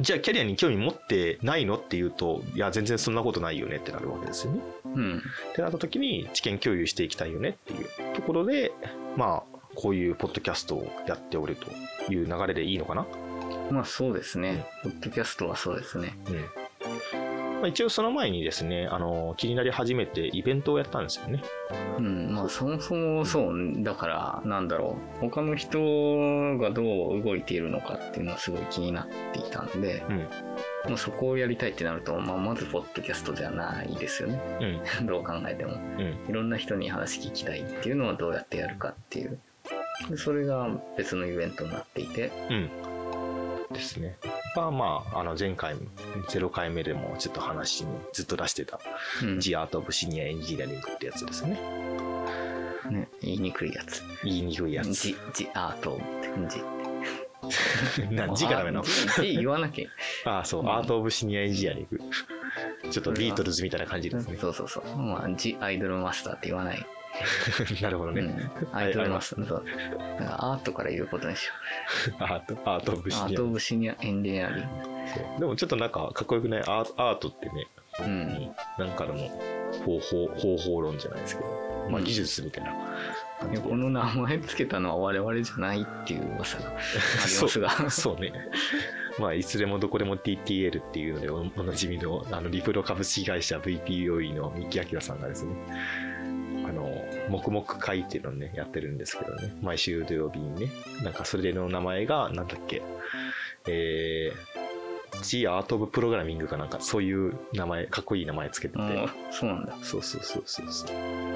[0.00, 3.76] じゃあキャリアに興味持ってないのっていうといや全然そんなことないよね。
[3.76, 4.60] ってなるわけですよね。
[4.94, 8.72] うん、ってなった時に知見共有していきたいよねっていうところで
[9.16, 13.06] まあこういうポッドキャストをやっておるという流れでいいのかな？
[13.70, 14.66] まあそうですね。
[14.82, 16.16] ポッドキャストはそうですね。
[16.28, 16.62] うん
[17.62, 21.44] まあ、一応その前にですね、あの、気になり始めてイベントをやったんですよね。
[21.96, 25.78] うん、まあそもそもそう、だから、なんだろう、他の人
[26.58, 30.16] がどう動いているのかっていうのはすごい気になっていたんで、うん、
[30.90, 34.82] もうそこをやりたいってなると、まあ、まずポッドキャストじゃないですよね。
[35.00, 39.38] うん、 どう考えても、うん、いろんな人に話聞きたいっていうのはどうやってやるかっていう。
[40.16, 42.30] それが別のイベントになっていて。
[42.50, 42.70] うん。
[43.72, 44.16] ですね。
[44.54, 45.76] まあまあ、あの前回、
[46.28, 48.78] 0回目でもちょっと話にずっと出してた、
[49.22, 51.58] うん、ジアート・オブ・シニア・エンジニアリングってやつですね。
[52.90, 54.02] ね、言いにくいやつ。
[54.22, 54.92] 言いにくいやつ。
[54.92, 55.98] ジ、ジアート、
[56.48, 56.82] ジって。
[58.14, 58.82] 何時から目の？
[58.82, 60.30] 字言わなきゃ。
[60.30, 62.00] あ あ、そう、うん、アート・オブ・シニア・エンジニアリング。
[62.90, 64.36] ちょっとビートルズみたいな感じですね。
[64.38, 64.96] そうそうそう。
[64.98, 66.86] まあ、ジ・アイドルマスターって言わない。
[67.82, 68.20] なるほどね。
[68.22, 69.48] うん、アイドルマスター。
[69.48, 69.64] そう。
[70.20, 71.52] アートから言うことにしよ
[72.20, 72.22] う。
[72.24, 73.24] アート、アート・オブ・シニア。
[73.26, 74.68] アート・オブ・シニア・エンジニアリン
[75.36, 75.40] グ。
[75.40, 76.62] でもちょっとなんかかっこよくない？
[76.66, 77.66] アートってね、
[78.00, 79.14] うん、なんかの
[79.84, 81.48] 方法方法論じゃないですけど、
[81.90, 82.72] まあ、技術みたいな
[83.42, 86.76] うん、この名前つけたのは我々じゃないっていう噂があり
[87.42, 88.32] ますが そうね
[89.18, 95.52] まあいつでもどこでも TTL っていうのでおなじみのあのリプロ株式会社 VPOE の三木明さんがですね
[97.32, 99.56] 黙々会っていうのをねやってるんですけどね。
[99.62, 100.70] 毎週土曜日にね。
[101.02, 102.82] なんかそれの名前がなんだっけ。
[103.66, 104.62] えー
[105.22, 108.80] The Art of Programming かなんかそういう名前かっこいい名前つけてて。
[109.30, 109.76] そうなんだ。
[109.82, 110.88] そうそうそうそうそう。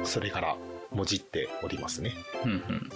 [0.05, 0.57] それから
[0.91, 2.13] もじっておりますね。
[2.45, 2.91] うんうん。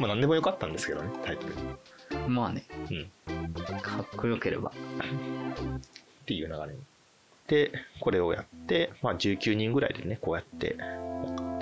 [0.00, 2.28] まあ何でもよかったんですけどねタイトル。
[2.28, 2.64] まあね。
[2.90, 3.10] うん。
[3.80, 4.70] かっこよければ。
[4.70, 6.74] っていう流れ。
[7.46, 10.76] でこれをやって、まあ、19人ぐらいでねこうやって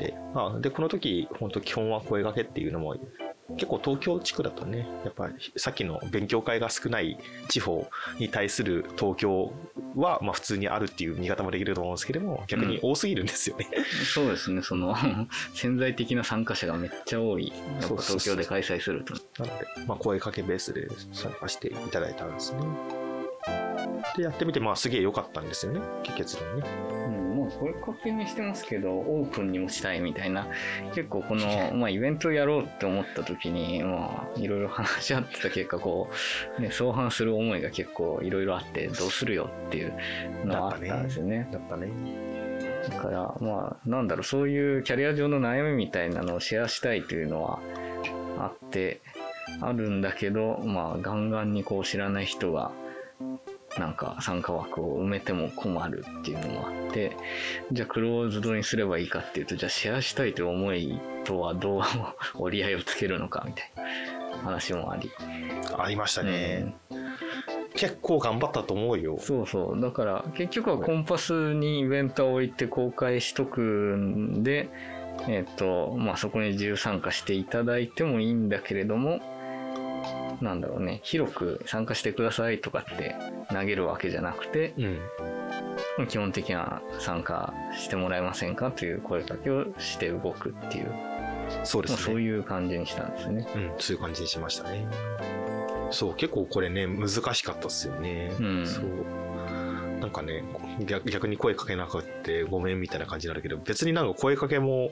[0.02, 2.96] て、まあ、でこの時本当基本は声がけっていうのも
[3.56, 7.88] 結構東京地区だとねやっぱりさっきの勉強会が少ない地方
[8.18, 9.52] に対する東京
[9.94, 14.94] はまあ普通にあるっていう見方もできると思うんですけども逆に多すぎるんですよね、うん、そうですねその
[15.54, 17.48] 潜在的な参加者がめっちゃ多い。
[17.48, 19.14] やっぱ東京で開催すると。
[19.42, 22.60] なので、まあ、声かけベースで参加していただいたんですね。
[24.16, 25.80] でやってみてまあすげえ良かったんですよね
[26.16, 26.66] 結論ね。
[27.06, 27.21] うん
[27.60, 30.46] 声かけにしてますけどオープンにもしたいみたいな
[30.94, 36.10] 結構この、まあ、イベントをやろうって思った時にまあいろいろ話し合ってた結果こ
[36.58, 39.94] う、ね、相反する思いが結構いろいろあってどうするよっていう
[40.44, 41.48] のがあったんですよね。
[41.52, 41.88] だったね
[42.88, 47.60] だからまあなんだろうそういうキャリア上の悩みみたいなのをシェアしたいというのは
[48.38, 49.00] あって
[49.60, 52.72] あるんだけどまあガンガンにこう知らない人が
[53.78, 57.16] なんか参加枠を埋めても困るっていうのもあって
[57.72, 61.82] じゃあクローズドにすればいいかっていうとじゃあシェアしたいという思いとはどう
[62.36, 63.70] 折り合いをつけるのかみたい
[64.32, 65.10] な話もあり。
[65.74, 67.04] ありましたね、うん、
[67.74, 69.16] 結構頑張ったと思うよ。
[69.18, 69.80] そうそう。
[69.80, 74.68] だから結局はコンパスにイベントを置いて公開しとくんで
[75.28, 79.20] えっ、と、まあ、そこに自由参加していただいてもいいんだけれども、
[80.42, 83.14] なんだろうね、広く参加してくださいとかって
[83.50, 84.74] 投げるわけじゃなくて、
[85.98, 90.92] うん、基本的な参加してもらえませんかという声かけをして動くっていう、
[91.64, 91.96] そうですね。
[91.98, 93.46] そういう感じにしたんですね。
[93.54, 94.86] うん、そういう感じにしましたね。
[95.90, 98.34] そう、結構これね、難しかったっすよね。
[98.40, 98.84] うん、そう。
[100.00, 100.42] なんかね
[100.84, 104.90] 逆、逆に声かけなくてごめんみたいな感じになるけど、別になんか声かけも、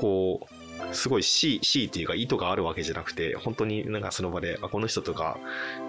[0.00, 0.54] こう、
[0.92, 5.38] すごい C、C っていうか意図があるわけじゃなくて、本当になんかその場で、あ、この人とか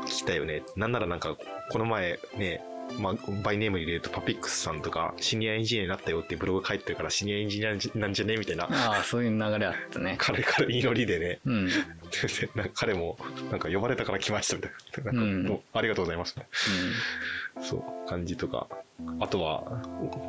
[0.06, 0.63] 聞きたいよね。
[0.75, 1.36] なんならなんか、
[1.71, 2.62] この前ね、
[2.97, 8.38] まあ、バイネームに入れるとパピックスさんとかシニアエンジニアになったよってブログ書いてるからシニアエンジニアなんじゃね？
[8.38, 8.63] みたいな。
[8.65, 10.15] ああそういう流れあったね。
[10.17, 11.69] 彼から祈りでね、うん、
[12.73, 13.17] 彼も
[13.52, 14.71] なんか呼ばれたから来ましたみたい
[15.06, 15.12] な。
[15.12, 16.43] なんか、もうありがとうございます、うん、
[17.62, 18.67] そう感じとか
[19.19, 19.81] あとは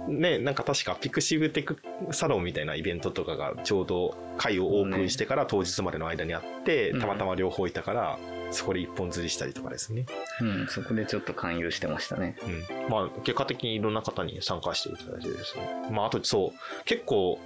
[0.09, 1.79] ねなんか確かピクシブテク
[2.13, 8.19] サロンみたいなイベントとかがちょうど会をオープンしてから当日までの間にあって、たまたま両方いたから、
[8.51, 10.07] そこで一本釣りしたりとかですね。
[10.41, 12.37] うん、そこでちょっと勧誘してましたね。
[12.43, 12.91] うん。
[12.91, 15.91] まあ、結果的にいろんな方に参加していただいてですね。
[15.91, 17.39] まあ、あと、そう、結構、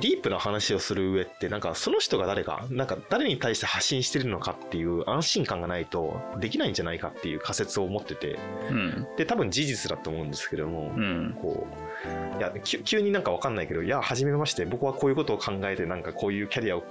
[0.00, 8.38] ディープな話をする上ってなんかその人が誰かなんか誰に対して発信してるのかっていう安心感がないとできないんじゃないかっていう仮説を持ってて、
[8.70, 16.84] うん、で多分事実だと思うんですけども、うん、こういや急になんか分かんないけどいや初めまして僕はこういうことを考えてなんかこういうキャリアを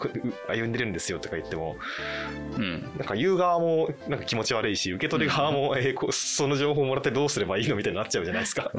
[0.47, 1.75] 歩んでるんですよとか言っても、
[2.55, 8.71] うん、なんか言う側もなんか気持ち悪いし受け取り側も、えー、その情報をもらってどうすればいいのみたいになっちゃうじゃないですか。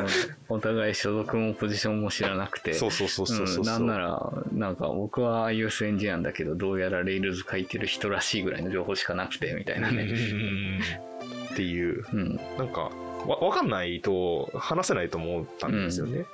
[0.49, 2.73] お互い所属もポジションも知らなくて。
[2.73, 4.12] そうそうそうそうそう、なんなら
[4.53, 10.09] なんか僕は iOS エンジニアなんだけどどうやら Rails 書いてる人らしいぐらいの情報しかなくてみたいなね。
[11.53, 12.91] っていう、うん、なんか
[13.27, 16.25] わ分かんないと話せないと思ったんですよね、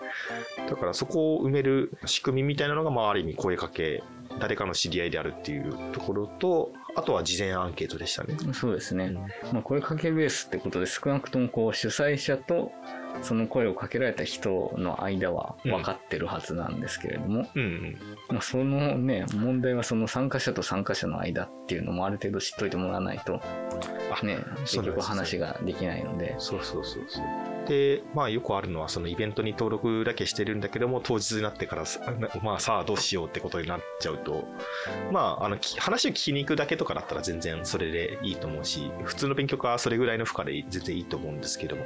[0.58, 4.02] うん、だからそこを埋める仕組みみたいなのが、まあ、ある意味声かけ
[4.40, 8.36] 誰かの知り合いであるっていうところとあとは事前アンケートでしたね。
[8.52, 9.14] そうですね、うん、
[9.52, 12.72] まあ、声かけベースってことで少なくともこう主催者と
[13.22, 17.98] その声をかけられた人の間は分かってるはずなんですけれども、うんうん。
[18.28, 23.40] まあ、そのね問題はそ参加者と参加者の間っていうのもある程度知っといてもらわないと
[24.22, 24.38] ね。
[24.60, 26.34] 結局話ができないので。
[26.38, 31.84] そうそうそうそうでまあよくあるのはそのイベントに登録だけしてるんだけども当日になってから
[32.42, 34.44] まあさあどうしようってことになっちゃうと
[35.12, 41.84] まああの話を聞きに行くだけとかだったら全然それでいいと思うし普通の勉強家はそれぐらいの負荷で全然いいと思うんですけども、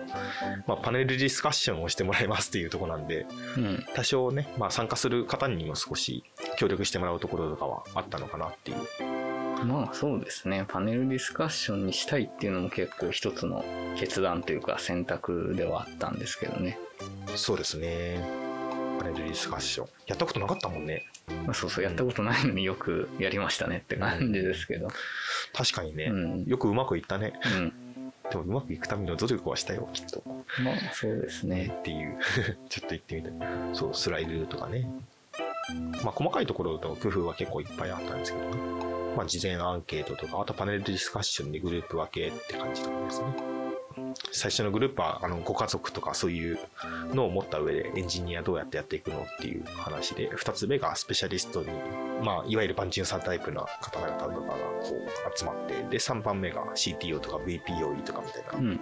[0.68, 6.22] まあ、パネルディスカッションをしてもらいますっていうとこなんで、うん、多少ね、まあ、参加する方にも少し
[6.58, 9.21] 協力してもらうところとかはあったのかなっていう
[9.64, 10.64] まあそうですね。
[10.68, 13.64] パネルディスカッションにしたいっていうのも結構一つの
[13.96, 16.78] 決断というか選択ではあったんですけどね。
[17.36, 18.18] そうですね。
[18.98, 19.88] パネルディスカッション。
[20.06, 21.06] やったことなかったもんね。
[21.44, 24.88] まあ、そうそう、やったことないのによくやりましたねって感じですけど。
[25.52, 27.32] 確かにね、うん、よくうまくいったね。
[27.56, 27.72] うん。
[28.30, 30.22] でもうまくいくための努力はしたよ、きっと。
[30.64, 31.74] まあそうですね。
[31.80, 32.18] っていう
[32.68, 33.32] ちょっと言ってみたい。
[33.74, 34.88] そう、スライドとかね。
[36.02, 38.91] まあ細かいところと工夫は結構いっぱいあったんですけどね。
[39.16, 43.72] まあ、事前アンケートとか、あとパネルディスカッションでグループ分けって感じとかですね。
[44.30, 46.58] 最初のグループはあのご家族とかそういう
[47.12, 51.68] のを持った上でエンジニアどうやってやっていくのっていう話で2つ目がスペシャリストに、
[52.22, 54.96] まあ、いわゆる万ンさんタイプの方々とかがこ
[55.34, 58.80] う集まってで3番目が CTO とか VPOE とかみたいな、うん、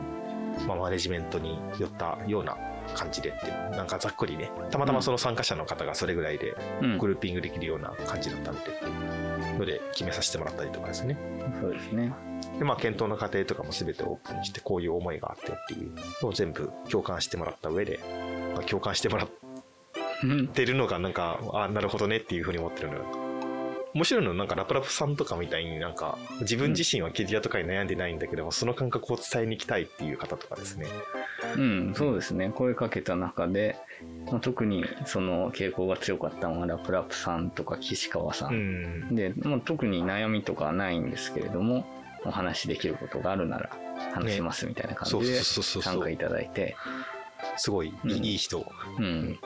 [0.66, 2.56] まあ、マネジメントに寄ったような
[2.94, 4.50] 感じでってなんかざっくりね。
[4.70, 6.54] たまたまその参加者の方がそれぐらいで
[6.98, 8.60] グルーピングできるような感じだったんで、
[9.58, 11.16] ので決めさせてもらったりとかですね。
[11.60, 12.12] そうですね。
[12.58, 18.00] でまあ検討の過程とかも全てオープンにしてこういう思いがあってっていうのを全部共感してもらった上で、
[18.54, 19.28] まあ、共感してもらっ
[20.52, 23.29] てるのがなんかあなるほどねっていうふうに思ってるのが
[23.92, 30.86] 面白いのなんかラプラプさんとかみたいになんか自分自身はキャリアとかに悩んでないんだけども、その感覚を伝えに行きたいっていう方とかですね。
[31.56, 32.50] うん、そうですね。
[32.54, 33.76] 声かけた中で、
[34.30, 38.52] まあ、特にその傾向が強かったのはラプラプさんとか岸川さん。
[38.52, 38.56] う
[39.12, 41.84] ん、で、まあ、特に悩みとかはないんですけれども、
[42.24, 43.70] お話しできることがあるなら
[44.12, 46.76] 話しますみたいな感じで参加いただいて。
[47.56, 48.66] すごいいい人。
[48.98, 49.38] うん、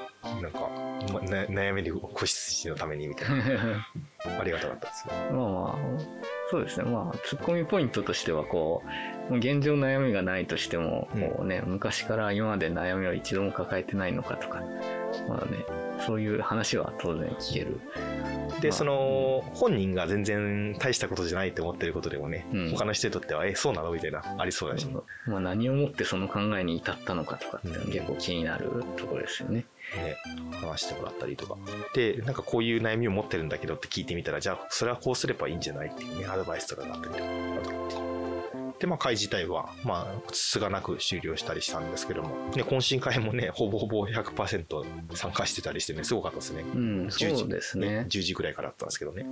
[0.42, 0.68] なんか、
[1.12, 3.86] ま、悩みで子羊のためにみたいな。
[4.40, 5.14] ありがたかったですね。
[5.32, 5.76] まあまあ、
[6.50, 6.90] そうですね。
[6.90, 8.82] まあ、ツッコミポイントとしては、こ
[9.30, 14.62] う、現状悩みがないとしても、こうね、うん、昔から今まで悩みを一度も抱えてないのかとか、
[15.28, 15.64] まあね、
[16.06, 17.80] そういう話は当然聞ける
[18.60, 23.90] で、その本人が全然大したことじゃないと思ってることでもね、うん、他の人にとってはえそうなの？
[23.92, 24.86] みたいなありそうだし、
[25.26, 29.66] まあ、何をもってその考えに至ったのかとかって結構気になるところですよね。
[29.96, 30.16] ね、
[30.60, 31.56] 話してもらったりとか。
[31.94, 38.14] で、なんかこういう悩みを持ってるんだけどって聞いてみたら、じゃあそれはこうすればいいんじゃないっていうね、アドバイスとかがあったりとか。
[38.78, 44.84] で、まあ、会自体は、まあ、つがなく終了したりしたんですけども、ね、懇親会もね、ほぼほぼ100%
[45.14, 46.62] 参加してたりしてね、すごかったですね。
[46.62, 48.06] うん、そうですね。
[48.08, 49.26] 10時ぐらいからだったんですけどね。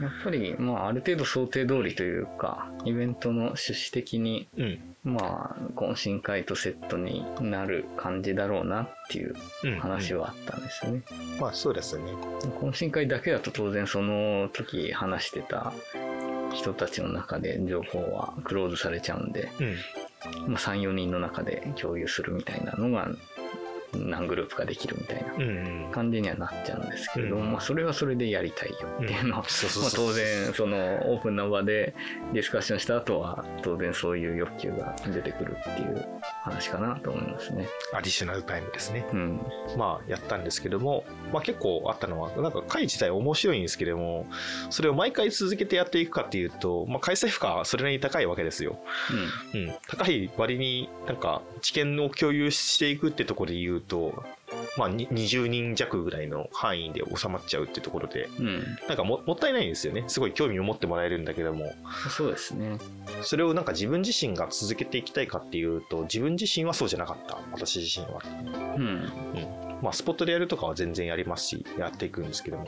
[0.00, 9.34] やっぱり、まあ、ある程度想定通りというか、イベントの趣旨的に、うん、まあ、懇親会とセットになる感じだろうなっていう
[9.80, 11.02] 話はあったんですよね。
[11.10, 12.04] うんうん、まあ、そうですね。
[12.60, 15.72] 懇親会だけだと当然その時話してた
[16.54, 23.10] 人たちの中で情報はクローズされちゃうんで、うん、まあ、34人の中で共有するみたいなのが
[23.94, 29.44] 何グループかできるみたいな感じにはなっちゃうんですけれども、うん、まあ、それはそれでやりたいよっていうのは、
[29.94, 30.76] 当然その
[31.12, 31.94] オープンな場で
[32.32, 36.06] ディスカッションした後は当然そういう欲求が出てくるっていう
[36.42, 37.68] 話かなと思いますね。
[37.92, 39.06] アディショナルタイムですね。
[39.12, 39.40] うん、
[39.76, 44.26] まあやったんですけども、まあ、結構あったのはなんか会自体面白いんですけども
[44.70, 48.78] それを毎回続けてやっていくかっていうと、まあ、開催負荷はそれなりに高いわけですよ。
[49.54, 54.24] うん、うん、高い割になんか知見を共有していくってところで言うと、
[54.76, 60.04] まあ、20人弱ぐらいの範囲で収まっちゃうっていうところで、うん、なんかももったいないんですよね。
[60.08, 61.72] すごい興味を持ってもらえるんだけども。
[62.10, 62.78] そうですね。
[63.22, 67.38] それをなんか自分自身が続けていきたいかっていうと自分自身はそうじゃなかった。
[67.52, 68.22] 私自身は、
[68.76, 72.66] うん、うん、まあスポットでやるとかは全然やりますしやっていくんですけども。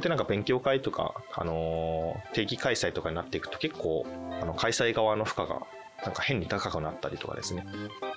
[0.00, 4.06] でなんか勉強会とか、あのー、定期開催とかになっていくと結構
[4.40, 5.62] あの開催側の負荷が
[6.04, 7.66] なんか変に高くなったりとかですね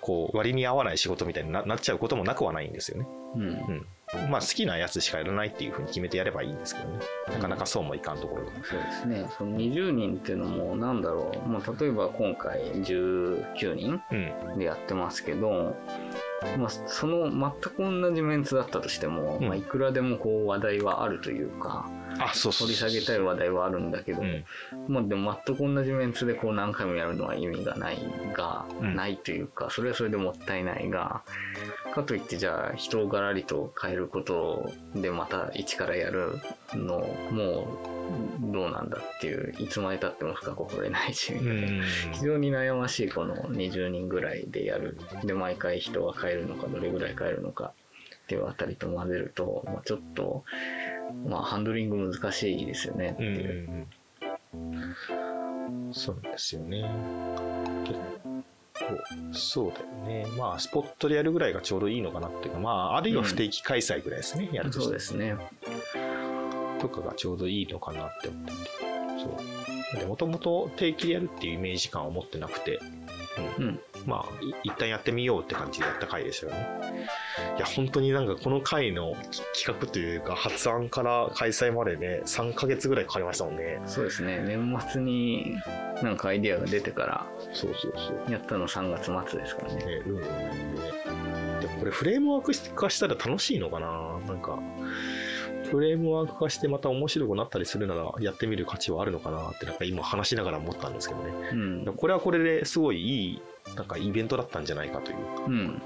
[0.01, 3.07] こう割に合わない仕事みたいになっちゃうこともなくはないんですよね。
[3.35, 3.87] うん、うん
[4.29, 6.99] まあ好きなやつしかやらないっていうふうに決めてやればいいんですけどね。
[7.29, 9.25] なかなかそうもいかんところが、うん、そうですね。
[9.37, 11.47] その20人っていうのもなんだろう。
[11.47, 14.01] まあ例えば今回19人
[14.57, 24.45] でやってますけど、うん、まあその全く同じメンツだったとしても、うん、まあいくらでもこう話題はあるというか、掘り下げたい話題はあるんだけど、うん、
[24.87, 27.97] まあでも全く同じメンツでこう何回もやるのは意味がない
[28.33, 31.23] が、うん、ないというかそれはそれでもったいないが
[31.93, 36.39] かといってじゃあ人をがらりと変えることでまた一からやる
[36.73, 36.99] の
[37.31, 37.67] も
[38.49, 41.33] うどうなんだっていういつまでたっても深く掘れないし、
[42.11, 44.97] 非常に悩ましいこの20人ぐらいでやる。
[45.23, 47.73] で毎回人が変えるのかどれぐらい変えるのか
[48.23, 50.43] っていうあたりと混ぜると、まあ、ちょっと
[51.25, 53.87] まあ、ハンドリング難しいですよねっていう。
[54.51, 56.89] うそうですよね。
[59.31, 60.25] そうだよね。
[60.37, 64.81] まあ、スポットでやるぐらいがちょうどいいのかなっていうか、まあ、あるいは不定期開催ぐらいですね、うん、やると。
[64.81, 65.37] そうですね。
[66.79, 68.57] とかがちょうどいいのかなって思ってて。
[69.19, 69.99] そう。
[69.99, 72.79] で、もともと定期でやるっていうイメージ感を持ってなくて、
[73.57, 73.65] うん。
[73.65, 74.29] うん、まあ、
[74.63, 77.07] 一旦やってみようって感じでやった回でしたよね。
[77.57, 79.15] いや、本当になんかこの回の
[79.53, 83.81] 企画というか、発案から開催までね、3ヶ月ぐらいかかりましたもんね。
[83.85, 84.43] そうですね。
[84.45, 85.55] 年末に
[86.01, 88.31] なんかアイディアが出てから、そうそうそう。
[88.31, 89.85] やったの3月末ですからね。
[89.85, 90.27] ねうん、ね。
[91.61, 94.19] でもこれフレームワーク化したら楽しいのかな？
[94.27, 94.59] なんか、
[95.71, 103.41] フレームワーク化してまた面白くなったりするならやってみる価値はあるのかなってなんか今話しながら思ったんですけどね、うん、これはこれですごいいい
[103.75, 105.17] なんかイベントだったんじゃないかという、
[105.47, 105.81] うん、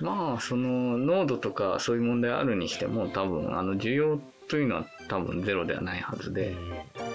[0.00, 6.54] まあその濃度とかそういう問題あるにしても多分あの需要というのは多分ゼロではないはずで、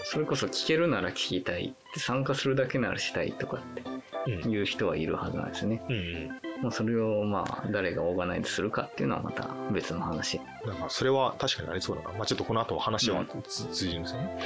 [0.03, 5.81] それこそ聞けるなら聞きたい参加するだけならしたいとかっていう人はいるはずなんですね。
[5.89, 10.41] うんうんまあ、それをまあ誰がオーガナイズするかっていうのはまた別の話。
[10.65, 12.11] なんかそれは確かにありそうだな。
[12.17, 14.39] まあ、ちょっとこの後話は通じるんですよね。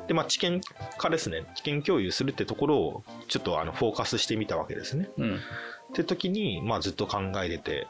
[0.00, 0.60] うん、で、まあ知見
[0.98, 1.44] 化ですね。
[1.54, 5.08] 知見共有するってところをちょっとあのフォーカスしてみたわけですね。
[5.16, 5.38] うん、っ
[5.92, 7.86] て時に、まあずっと考えてて、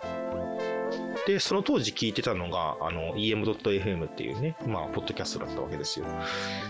[1.26, 6.04] で、その当時聞いてたのが、あの、em.fm っていうね、まあ、ポッドキャストだったわけですよ。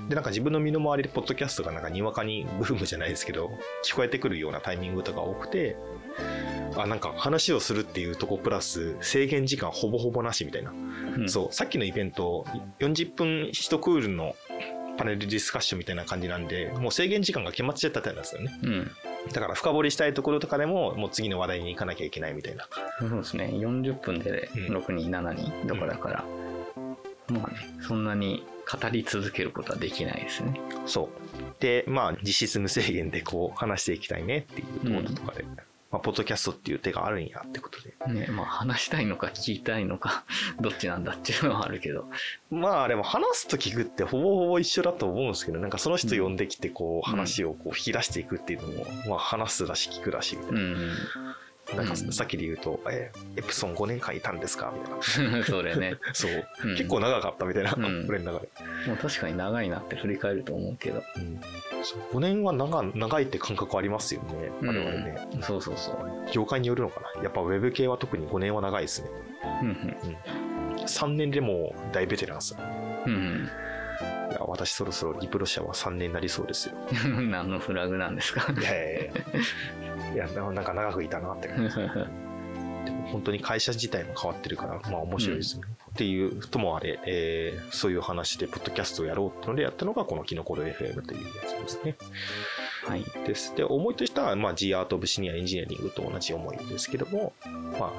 [0.09, 3.51] で、なんか自分の身の回りでポッドキャストがなんかにわかにブームじゃないですけど、
[3.85, 5.77] 聞こえてくるようなタイミングとか多くて、
[6.77, 10.73] あ、なんか話をするっていうとこプラス制限時間ほぼほぼなしみたいな。
[11.17, 12.47] うん、そう、さっきのイベント、
[12.81, 14.35] 40分1クールの
[14.97, 18.59] パネルディスカッションみたいな感じなんで、もう制限時間が決まっちゃったんですよね。
[18.63, 18.91] うん、
[19.33, 22.69] だから深掘りしたいところとかでも、もう次の話題に行かなきゃいけないみたいな。
[23.01, 23.51] そうですね。
[23.53, 26.25] 40分で6人、うん、7人とかだから、
[27.29, 30.61] うん、まあね、そんなに語り続けることはできないですね。
[30.87, 31.09] そう。
[31.61, 35.45] で、まあ実質無制限でこう話していきたいねっていうところとかで。
[35.95, 37.95] まあ、ポッドキャストっていう手があるんやってことで。
[38.13, 40.25] ね、まあ話したいのか聞きたいのか、
[40.61, 42.11] どっちなんだっていうのはあるけど。
[42.51, 50.61] まあでも話すと聞くってほぼほぼ一緒だと思うんですけど、なんかその人呼んできてこう話をこう引き出していくっていうのも、まあ話すだし聞くだしみたいな。
[50.61, 50.97] うん
[51.77, 54.73] なんかさっきで言うと、えーエプソン5年間いたんですか？
[54.77, 54.91] みた
[55.23, 55.37] いな。
[55.39, 55.45] うん。
[55.45, 55.95] それね。
[56.13, 58.49] そう、うん結構長かったみたいな、うん俺の中で。
[58.87, 61.03] もう確かに長いなって振り返ると思うけど。
[61.17, 61.41] うん、
[61.83, 65.29] そう5年は長長いって感覚ありますよね、我々ね。
[65.35, 65.97] うんそうそうそう。
[66.33, 67.23] 業界によるのかな？
[67.23, 69.09] やっぱウェブ系は特に5年は長いですね。
[69.63, 69.97] うん
[70.87, 72.57] 3年でもう大ベテランです。
[73.07, 73.13] うん。
[73.13, 73.49] うん
[74.31, 76.75] いや私そろそろリプロシアは3年になりそうですよ。
[77.05, 77.31] うん。
[77.31, 78.53] 何のフラグなんですか？
[78.53, 79.11] いやい
[80.15, 81.77] やいやななんか長くいたなって感じ。
[81.77, 85.63] でも本当に会社自体も変わってるから、まあ面白いですね。
[85.93, 91.97] っていうともあれ、えーそういう話で、ポッドキャストをやろうってのでやったのが、このキノコロ FM というやつですね。
[92.85, 93.05] はい。
[93.27, 93.55] です。
[93.55, 97.33] で、思いとしては、まあ、G アート・オブ・シニア・エンジニアリングと同じ思いですけども、
[97.79, 97.93] まあ、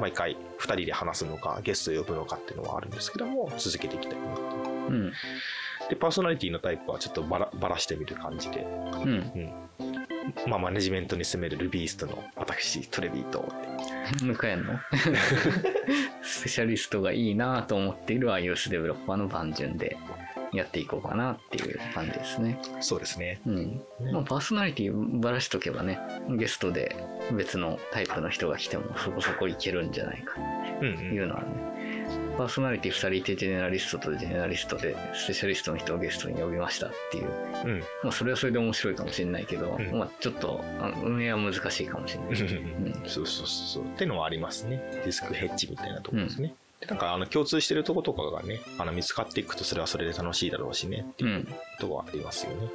[0.00, 4.43] 毎回2人で話すのか、ゲストを呼ぶのかっていうのはあるんですけども、続けていきたいなってい
[4.88, 4.92] う。
[4.92, 5.12] うん。
[5.88, 9.52] で、パーソナリティのタイプはちょっとばらばらしてみる感じで、うん。
[10.46, 13.44] まあ、マネジメントに進めるルビーストの私、トレビーと、
[14.22, 14.78] 向かえんの？
[16.22, 19.96] スペシャリストがいいなと思っている iOS デベロッパーの番順で
[20.52, 22.58] やっていこうかなっていう感じですね。
[22.80, 23.40] そうですね。
[23.46, 23.82] うん。
[24.12, 25.98] まあ、パーソナリティばらしとけばね、
[26.30, 26.96] ゲストで
[27.32, 30.36] 別のタイプの人が来てもそこそこいけるんじゃないか
[30.80, 31.46] うん、というのはね、
[32.34, 37.28] パーソナリティ2人いてジェネラリストとジェネラリストでスペシャリストの人をゲストに呼びましたっていう、
[37.64, 37.70] うん。
[37.70, 37.80] うん。
[38.02, 40.64] まあ、それはそれで面白いかもしれないけど、うんまあ、ちょっと
[41.02, 42.28] 運営は難しいかもしれない。
[42.30, 43.84] うんそうそうそう。
[43.84, 44.76] ってのはありますね。
[45.04, 46.54] ディスクヘッジみたいなところですね。
[46.80, 51.28] でなんかあの共通してるとことかがね、あの見つかっていくとそれはそれで楽しいだろうしねってう。
[51.28, 52.68] いうんとこはありますよね。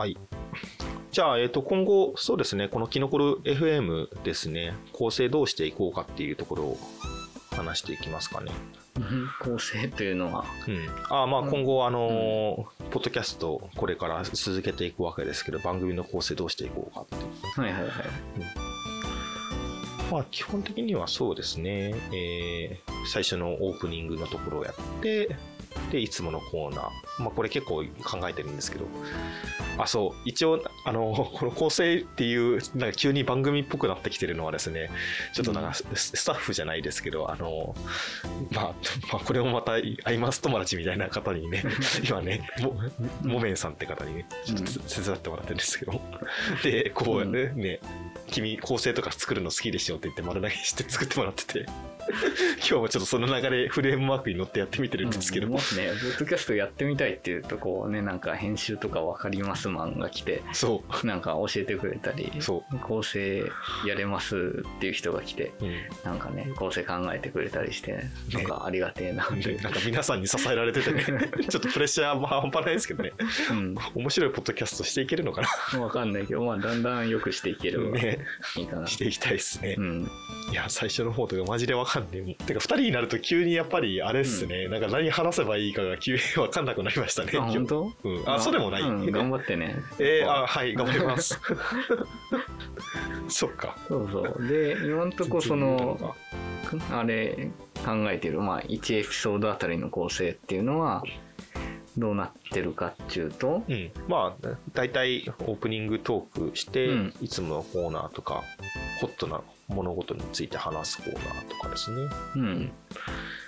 [0.00, 0.16] はい。
[1.10, 6.78] じゃあ、えっ、と、今後、そうですね、このキノコル FM ですね、構成どうしていこうかっていうところを
[7.50, 8.50] 話していきますかね。
[8.96, 11.50] うん構成というのは、うん、あまあうん。
[11.50, 17.60] 今後、あのーポッドキャストこれから続けていくわけですけど番組の構成どうしていこうかっていう。
[17.60, 17.90] はいはいはい。
[20.10, 25.36] まあ基本的にはそうですね、えー最初のオープニングのところをやって
[25.90, 27.22] でいつものコーナー。
[27.22, 28.86] まあこれ結構考えてるんですけど。
[29.78, 30.22] あそう。
[30.24, 34.90] 一応あの この構成っていうなんか急に番組っぽくなってきてるのはですね
[35.34, 37.74] ちょっとなんかススタッフじゃないですけどあの
[38.50, 38.64] まあ、
[39.12, 39.78] まあ、これもまたア
[40.12, 41.64] イマス友達みたいな方にね
[42.06, 42.80] 今ねも
[43.22, 46.00] もめんさんって方にねちょっと手伝ってもらってるんですけど。
[46.62, 47.80] でこうね,、ね
[48.30, 51.66] 君構成とか作るの好きでしょって言って丸投げして作ってもらってて
[52.58, 61.06] 今日もちょっとその流れフレームワークに乗ってやってみてるんですけど、もしね、ポッドキャストやってみたいっていうと、こうね、なんか編集とかわかりますマンが来て、そう。
[61.06, 63.44] なんか教えてくれたり、そ構成
[63.86, 65.76] やれますっていう人が来て、う、うん。
[66.04, 69.54] なんかね、構成考えてくれたりして、なんかありがてえなって。
[69.54, 71.04] でなんか皆さんに支えられててね。
[71.48, 73.12] ちょっとプレッシャーは半端ないですけどね。
[73.50, 73.74] うん。
[73.94, 75.42] 面白いポッドキャストしていけるのか
[75.78, 78.18] わかんないけど、まあ、だんだん良くしていければなね。
[78.56, 78.86] いいかな。
[78.86, 80.10] していきたいですね、うん。
[80.50, 87.92] いや最初の方とかマジでわかんねえもんてか2人になると急にやっぱりあれっすね、なんか何話せばいいかが急にわかんなくなりましたねあ、本当？
[88.04, 89.76] うん、あそうでもない、うん、頑張ってね。
[89.98, 91.40] えー、あはい頑張ります。
[93.28, 93.76] そっか。
[93.88, 94.46] そうそう。
[94.46, 96.14] で、今んとこその、
[96.92, 97.50] あれ
[97.84, 101.02] 考えてる、まあ、1エピソードあたりの構成っていうのは
[101.96, 107.14] どうなってるかっていうと、うん、まあ大体オープニングトークして、うん。
[107.20, 108.42] いつものコーナーとか
[109.00, 109.40] ホットな
[109.70, 112.72] 物事について話すコーナーとかですね、うん、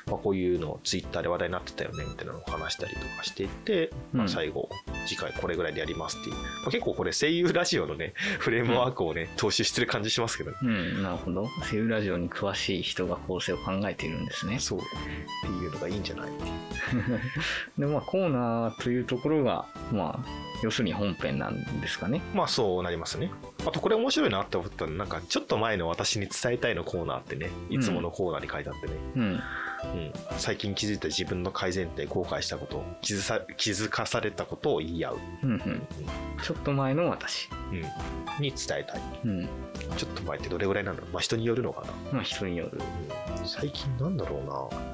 [0.07, 4.28] まあ、こういうのツイッターで話題になってたよねみたいなのを話したりとかしていって、まあ、うん。
[4.28, 4.68] 最後
[5.07, 10.57] 次回これぐらいでやりますっていう、まあ、結構これ声優ラジオのね フレームワークをね、踏襲してる感じしますけどね。
[10.62, 11.48] うん、なるほど。
[11.64, 14.59] セウラジオに詳しい人が構成を考えているんですね。
[14.59, 14.78] そう。
[14.80, 14.82] っ
[15.42, 16.28] ていうのがいいんじゃない？
[16.28, 17.20] っていう
[17.78, 20.28] で、まあ、コーナーというところが、まあ、
[20.62, 22.22] 要するに本編なんですかね。
[22.34, 23.30] まあそうなりますね。
[23.66, 29.40] あとこれ面白いなって思ったのなんかちょっと前の私に伝えたいのコーナーってね、いつものコーナーに書いてあってね、うん、うん
[30.39, 35.83] 最近気づいた自分の改善点、後悔したこと、気づさ気づかされたことを言い合う、うん、うん。
[36.43, 37.49] ちょっと前の私。
[37.72, 37.83] うん
[38.41, 39.03] に伝えたい。
[39.24, 39.49] うん。
[39.99, 41.03] ちょっと前ってどれぐらいなの？
[41.12, 41.93] まあ人によるのかな。
[42.12, 42.78] まあ、人による。
[42.78, 44.93] うん最近なんだろうな。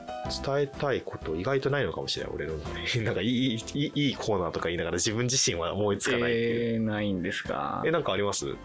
[0.56, 2.54] 伝えたいこと意外とないのかもしれない、俺の。
[3.04, 6.74] なんかいいいいいいコーナーとか言いながら自分自身は思いつかないっていう。
[6.74, 7.82] えー、ないんですか？
[7.86, 7.90] え、。
[7.90, 8.56] なんかあります？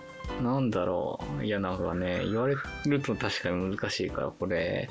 [0.42, 1.46] なんだろう。
[1.46, 2.56] いやなんかね言われ
[2.86, 4.90] ると確かに難しいからこれ、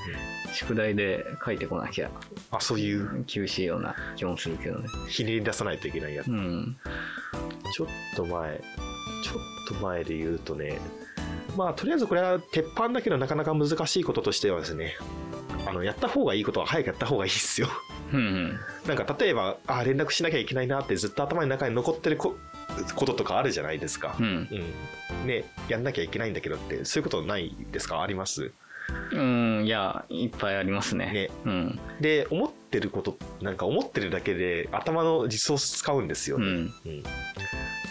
[0.53, 2.11] 宿題で書いてこなきゃ。
[2.51, 3.24] あそういう？
[3.26, 4.89] 厳しいような気もするけどね。
[5.09, 6.76] ひねり出さないといけないやつ、うん、
[7.74, 8.61] ちょっと前
[9.24, 9.33] ちょ
[9.74, 10.78] っと前で言うとね
[11.57, 14.97] まあとりあえずこれは鉄板だけどなかなか難しいこととしてはですね
[15.66, 17.68] あのやった方がいいことは早くやった方がいいですよ。
[18.12, 22.18] うん、なんか例えばあ連絡しなきゃいけないなってずっと頭の中に残ってる
[22.95, 28.03] ここととかあるじゃないですか、うん、うん、ねやんなきゃいけないんだけどってそういうことないですか？
[28.03, 28.53] あります？
[29.12, 31.12] うんいやいっぱいありますね。
[31.12, 37.03] ね、うん、で思ってることなんか思ってるだけで頭の実装使うんですよね、うん、うん。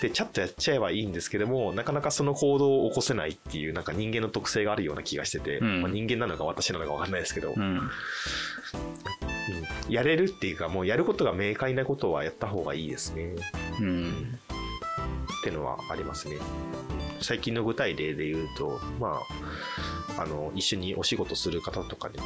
[0.02, 7.54] でチャットやっちゃえばいいんですけどもなかなかその行動を起こせないっていうなんか人間の特性があるような気がしてて、うん、まあ、人間なのか私なのか分かんないですけど、
[9.88, 13.36] やれるっていうかもうやることが明快なことはやった方がいいですね。
[13.80, 14.40] うん
[15.42, 16.38] っていうのはありますね。
[17.20, 19.20] 最近の具体例で言うと、ま
[20.18, 22.26] あ、あの、一緒にお仕事する方とかにこ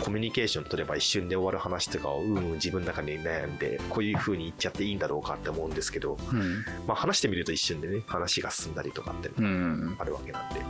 [0.00, 10.60] う、コミュニケーション取れば一瞬で終わる話とかを、うん、自分の中に悩んで、こういう風に言っちゃっていいんだろうかって思うんですけど、うん、まあ話してみると一瞬でね、話が進んだりとかってあるわけなんで。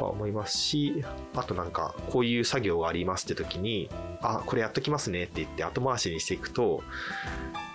[0.00, 1.04] は思いますし、
[1.34, 3.88] あとなんか、こういう作業がありますって時に、
[4.22, 6.82] あ、これやっときますねって言って後回しにしていくと、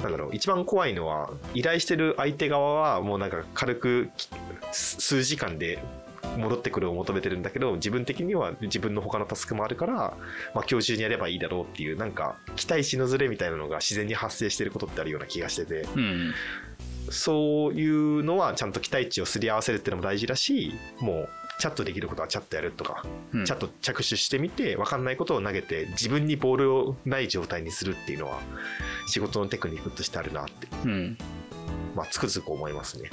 [0.01, 4.10] なんだろう、一番怖いのは、依頼してる相手側は、もうなんか軽く
[4.72, 5.80] 数時間で
[6.38, 16.34] 戻ってくるを求めてるんだけど、自分的には自分の他のタスクもあるから、まあ今日中にやればいいだろうっていう、なんか期待しのずれみたいなのが自然に発生してることってあるような気がしてて、うん、
[17.10, 21.30] そういうのはちゃんと期待値をすり合わせるっていうのも大事だし、もう
[21.60, 28.39] チャットできることはチャットやるとか、うん、チャット着手してみて分かんないことを投げて自分にボールをない状態にするっていうのは
[29.08, 31.18] 仕事のテクニックとしてあるなって、うん、
[31.95, 33.09] まあつくづく思いますね。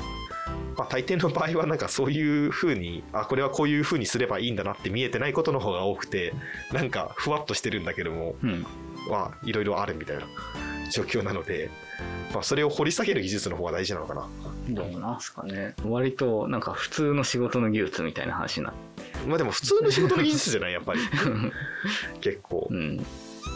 [0.76, 6.34] まあ、大抵の場合はなんかそういうふうにあこれはこういうふうにすればいいんだなって見えてないことの方が多くて
[6.72, 8.66] なんかふわっとしてるんだけども、うん、
[9.11, 10.26] まあいろいろあるみたいな
[10.90, 11.70] 状況なので、
[12.32, 14.28] まあ、それを掘り下げる技術の方が大事なのかな。
[14.68, 15.74] どうなんすかね。
[15.84, 18.72] 割となんか普通の仕事の技術みたいな話な。
[19.26, 21.00] まあでも普通の仕事の技術じゃないやっぱり。
[22.20, 22.68] 結構。
[22.70, 23.04] うん。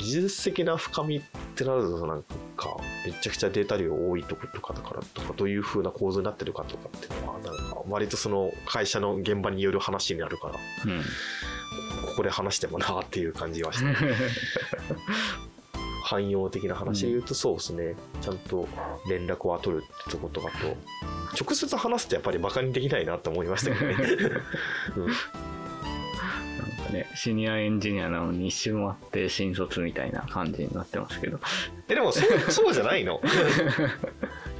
[0.00, 1.22] 技術的な深みっ
[1.54, 2.22] てなるとなん
[2.56, 10.54] かめちゃくちゃデータ量多いとことかだからとかどういう風な構図になってるかとかっていうのはなんか割とその会社の現場による話になるから、
[10.92, 11.00] うん、
[12.06, 13.84] ここで話してもなっていう感じはして。
[16.02, 18.66] 汎用的な話で言うとそうですね、うん、ちゃんと
[19.08, 20.76] 連絡は取るってことだと
[21.40, 23.94] 直接話すとやっぱりバカにできないなと思いましたけどね、
[24.96, 25.12] うん、
[26.90, 31.38] ねシニアエンジニアなのに一周回って新卒みたいな感じになってますけど
[31.88, 33.20] えでもそうそうじゃないの？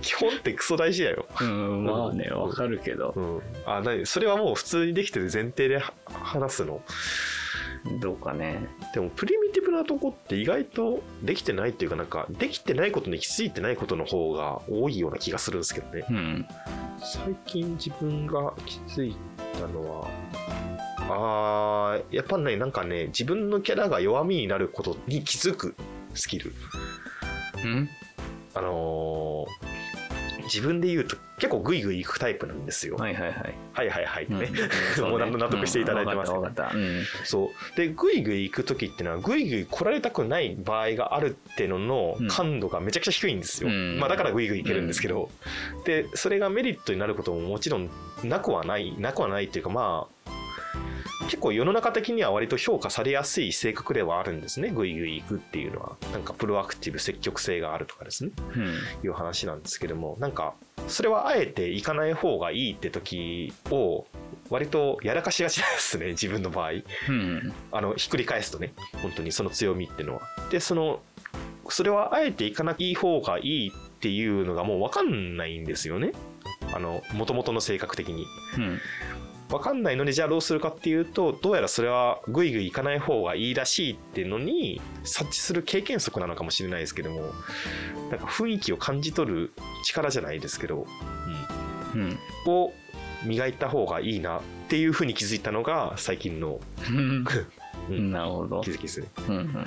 [0.02, 1.26] 基本ってクソ大事だよ。
[1.40, 3.12] うん、まあね、わ、かるけど。
[3.14, 3.40] うん。
[3.66, 6.80] あ、なに、それはもう普通にできてる前提で話すの？
[8.00, 8.66] どうかね。
[8.94, 16.04] でもプリミティブなとこって意外とできてないっていうかなんかできてないことに気づいてないことの方が多いような気がするんですけどね。
[16.10, 16.46] うん、
[16.98, 19.16] 最近自分が気づい
[19.54, 20.08] たのは、
[21.14, 25.74] あー、やっぱね、なんかね、自分のキャラが弱みになることに気づく
[26.14, 26.52] スキル。
[27.64, 27.88] うん？
[28.54, 29.80] あのー
[30.52, 32.96] 自分で言うと結構グイグイいくタイプなんですよ。
[32.96, 33.54] はいはいはい。
[33.72, 34.24] はいはいはい。
[34.24, 34.50] ってね。
[34.98, 37.76] うん、 もう納得していただいてますけど、うん、そう。
[37.76, 43.70] でグイグイ行く時っていうのはグイグイ来られたくない場合があるっていうのの感度がめちゃくちゃ低いんですよ。
[43.70, 45.30] まあだからグイグイ行けるんですけど、
[45.84, 47.88] でそれがメリットになることももちろん
[48.24, 50.30] なくはないなくはないっていうかまあ
[51.24, 54.70] 結構世の中的には割と評価されやすい性格ではあるんですね。
[54.70, 55.96] グイグイ行くっていうのは。
[56.12, 58.64] なんかプロアクティブ積極性があるとかですね、うん、
[59.04, 60.16] いう話なんですけども。
[60.18, 60.54] なんか
[60.88, 64.06] それはあえて行かない方がいいって時を
[64.48, 66.08] 割とやらかしがちですね。
[66.18, 66.70] 自分の場合、
[67.08, 68.72] うん、あのひっくり返すとね。
[69.02, 70.22] 本当にその強みっていうのは。
[70.50, 71.02] でその
[71.68, 76.12] それはあえて行かない方がいいっていうのがもう分かんないんですよね。
[76.74, 78.80] あの元々の性格的に、うん、
[79.50, 87.32] 分かんないのにじゃあどうするかっていうとどうやらそれはぐいぐいいかない方がいいらしいっていうのに察知する経験則なのかもしれないですけども
[88.10, 89.52] なんか雰囲気を感じ取る
[89.84, 90.86] 力じゃないですけど、
[91.94, 92.72] うん、うん、を
[93.24, 97.24] 磨いた方がいいなっていうふうに気づいたのが最近のうん、
[97.98, 98.60] なるほど。
[98.62, 99.08] 気づきですね。
[99.28, 99.66] うんうん。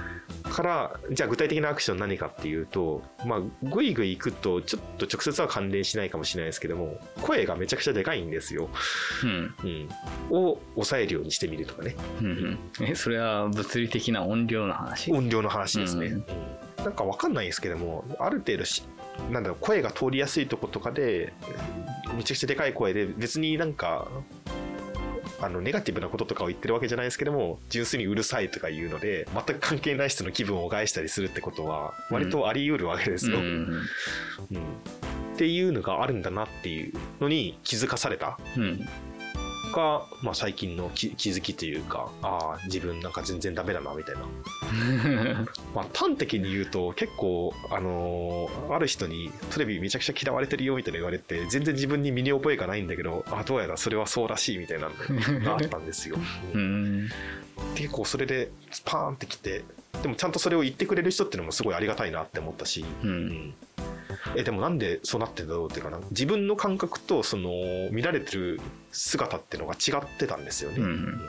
[0.52, 8.70] からじゃあ具体的なアクション何かっていうとまあぐいぐい行くとちょっと直接は関連しないかもしれないですけども声がめちゃくちゃでかいんですよ。
[9.24, 9.56] うん、
[10.32, 11.96] うん、を抑えるようにしてみるとかね。
[12.20, 15.12] うんうん、えそれは物理的な音量の話？
[15.12, 16.08] 音量の話ですね。
[16.08, 16.26] うん、
[16.84, 18.84] なんかわかんないですけどもある程度し
[19.32, 21.34] なんだろう声が通りやすいとことかで
[22.16, 24.08] めちゃくちゃでかい声で別になんか
[25.46, 33.40] あのネガティブなこととかを言ってるわけじゃないですけども純粋にうるさいとか言うので全く関係ない人の気分を害したりするってことは割とあり得るわけですよ。
[33.40, 34.58] うん、うん、
[35.34, 38.40] っていうのがあるんだなっていうのに気づかされた。
[38.58, 38.88] うん
[39.74, 44.22] が、まあ、最近の気づきというかああ自分なんか全然ダメだなみたいな。
[45.76, 56.18] まあ端的に言うと結構あのー、ある人にテレビめちゃくちゃ嫌われてるよみたいな言われて全然自分に身に覚えがないんだけどあどうやらそれはそうらしいみたいなのが あったんですよ。
[56.54, 57.10] うん、
[57.76, 59.64] 結構それでスパーンってきて
[60.02, 63.54] でもちゃんとそれを言ってくれる人っていうのもすごいありがたいなって思ったし、うん、
[64.36, 67.50] えでもなんでそうなってんだろうっていうかな自分の感覚とその
[67.92, 68.60] 見られてる
[68.92, 70.78] 姿っていうのが違ってたんですよね。
[70.80, 71.22] うん、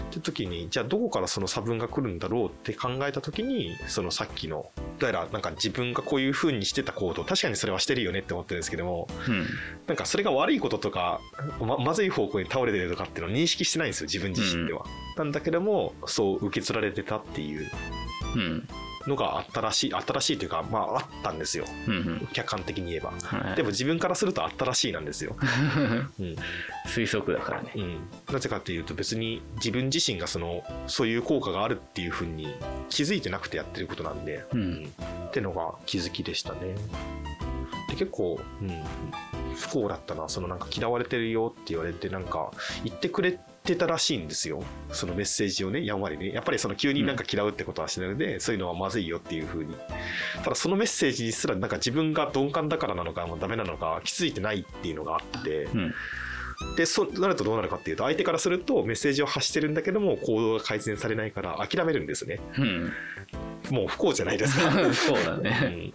[0.00, 9.46] って時にじゃあどこからその差分が来るんだろうって考えた時にそのさっきのだからなんか自分がこういうふうにしてた行動確かにそれはしてるよねって思ってるんですけども、うん、
[9.86, 11.20] なんかそれが悪いこととか
[11.60, 14.84] ままずい方向に倒れてるとかっていうのを認識してないんですよ自分自身では。
[15.16, 17.70] うん、なんだけどもそう受け取られてたっていう。
[18.34, 18.68] うん
[19.06, 25.36] のがあったらしい新しいというかまああったんですよ、うんうん、客観的に言えば、はい、でも自分からするとあったらしいなんですよ、
[26.18, 26.36] うん、
[26.86, 27.98] 推測だからね、うん、
[28.32, 32.54] なぜかというと別に自分自身がそのそういう効果があるっていうふうに
[32.88, 34.92] 気づいてなくてやってることなんで、うん、
[35.26, 36.74] ってのが気づきでしたね。
[37.88, 38.82] で結構、うん、
[39.54, 42.50] 不幸だったなそのなんか嫌われてるよって言われてなんか
[42.84, 44.62] 言ってくれてってたらしいんですよ。
[44.92, 46.30] そのメッセージをね、やんわりね。
[46.30, 49.74] やっぱりその急になんか嫌うってことはしないので、うん、そういうのはまずいよっていうふうに。
[50.44, 55.94] ただそのメッセージにすらなんか自分が鈍感だからなのか、もうダメなのか気づいてないっていうのがあって、うん。
[56.76, 62.92] でそうなるとどうなるかっていうと相手からするとメッセージを発してるんだけども行動が改善されないから諦めるんですね、うん、
[63.70, 64.72] もう不幸じゃないですか。
[64.94, 65.92] そうだね、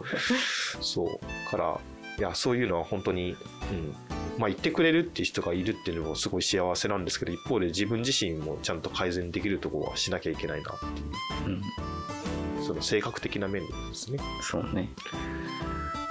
[0.78, 1.50] うん、そう。
[1.50, 1.80] から
[2.22, 3.96] いやそういうのは本当に、うん、
[4.38, 11.62] まあ、言ってくれるっていう人がいるっていうのもすごい幸せなんですけど一方で自分自身もちゃんと改善できるところはしなきゃいけないなっていう、
[12.60, 14.20] うん、その性格的な面ですね。
[14.44, 14.90] そうね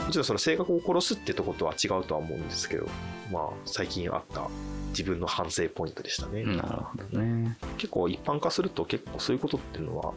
[0.04, 2.86] もちろんその性格を殺すってとことは違うとは思うんですけど、
[3.30, 4.48] まあ、最近あった
[4.88, 6.42] 自分の反省ポイントでしたね。
[6.42, 7.56] なるほどね。
[7.78, 10.12] 結構一般化すると結構そういうことっていうのは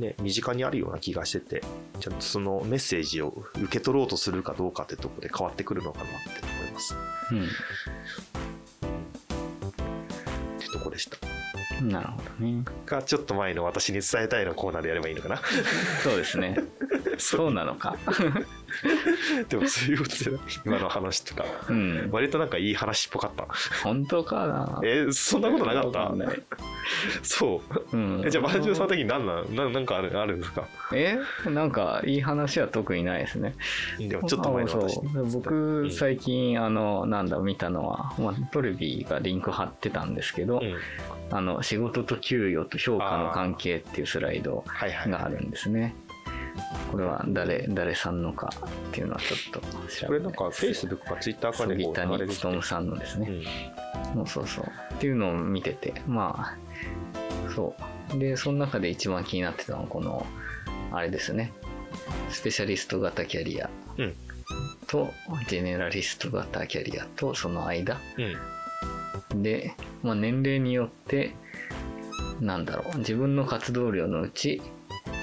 [0.00, 1.62] ね、身近にあるような気がしてて、
[2.00, 6.10] ちゃんとそのメッセージを受け取ろうとするかどうかってとこで変わってくるのかなって
[6.42, 6.96] 思います。
[7.30, 7.44] うん。
[7.44, 7.46] っ
[10.58, 11.18] てとこでした。
[11.82, 12.64] なるほどね。
[12.86, 15.40] が、ちょっと前の私に伝えたいのコーナーでやればいいのかな。
[16.02, 16.56] そうですね。
[17.20, 17.96] そうなのか。
[19.48, 20.40] でもそういうことじゃない。
[20.64, 23.46] 今の話とか、うん、割となんかいい話っぽかった。
[23.82, 24.80] 本当かな。
[24.84, 26.12] えー、そんなことなかった？
[27.22, 27.62] そ
[27.92, 30.66] う、うん、えじゃあバージョンさん的に何なんななんかあるあるんですか？
[30.94, 31.18] え？
[31.46, 33.54] なんかいい話は特にないですね。
[33.98, 35.00] でもちょっと前の話
[35.32, 40.76] 僕最近、あのなんだ見たのは、まあ、トレビがリンク貼ってたんですけど、うん。
[41.32, 44.64] あの仕事と給与と評価の関係っていうスライド
[45.06, 45.94] があるんですね。
[46.90, 50.06] これは誰誰さんのかっていうのはちょっと調べて。
[50.06, 53.30] これなんか Facebook か Twitter かでこう谷勉さんのですね、
[54.14, 54.64] うん、そうそう。
[54.64, 55.94] そうっていうのを見てて。
[56.06, 56.56] まあ
[57.54, 57.74] そ
[58.14, 58.18] う。
[58.18, 60.26] でその中で一番気になってたのはこの
[60.92, 61.52] あれですね。
[62.30, 63.70] スペシャリスト型キャリア。
[64.86, 65.08] と、
[65.48, 68.00] ジェネラリスト型キャリアとその間、
[69.32, 71.34] うん、で、まあ、年齢によって
[72.40, 72.98] なんだろう。
[72.98, 74.62] 自分の活動量のうち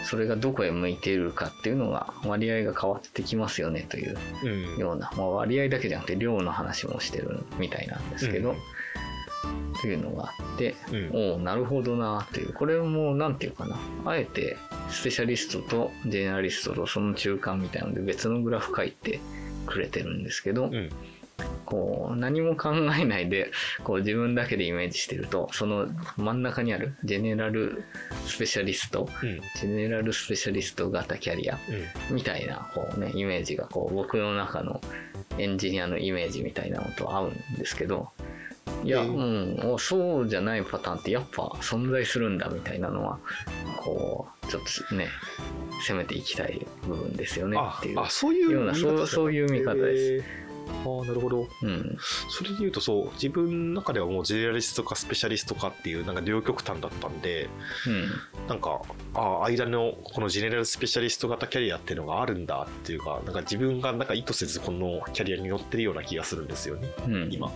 [0.08, 8.58] それがどこへ向いているかっていうのが割合が変わってきますよねというような、うん、まあ、割合だけじゃなくて量の話もしてるみたいなんですけど、うん、
[9.82, 12.54] というのがあって、うん、おおなるほどなという。
[12.54, 13.78] これも何て言うかな。
[14.06, 14.56] あえて
[14.90, 19.20] スペシャリストとジェネラリストとその中間みたいなので別のグラフ書いて
[19.66, 20.72] くれてるんですけど、
[21.66, 23.52] こう何も考えないで
[23.84, 27.84] こう自分だけでイメージしてるとその真ん中にあるジェネラル
[28.26, 31.60] スペシャリスト、うん、ジェネラルスペシャリスト型キャリア
[32.10, 34.80] みたいなこう、ね、イメージがこう僕の中の
[35.38, 38.10] エンジニアのイメージみたいなのと合うんですけど
[38.84, 43.20] いや、うん、そうじゃないパターンってやっぱ存在するんだみたいなのは
[43.78, 45.08] こうちょっとね
[45.86, 47.96] 攻めていきたい部分ですよねっていう
[48.52, 48.76] ような
[49.08, 50.47] そういう見方です。
[50.86, 51.98] ああなるほど、うん、
[52.30, 57.50] それで言うとそう自分の中ではもうジェネラリストかスペシャリストかっていうなんか両極端だったんで、
[57.88, 58.82] うん、なんか
[59.14, 67.52] あ間のこのジェネラルスペシャリスト型キャリアっていうのがあるんだっていうかなんか自分がなんか意図せずこのキャリアに乗ってるような気がするんですよね、うん、今。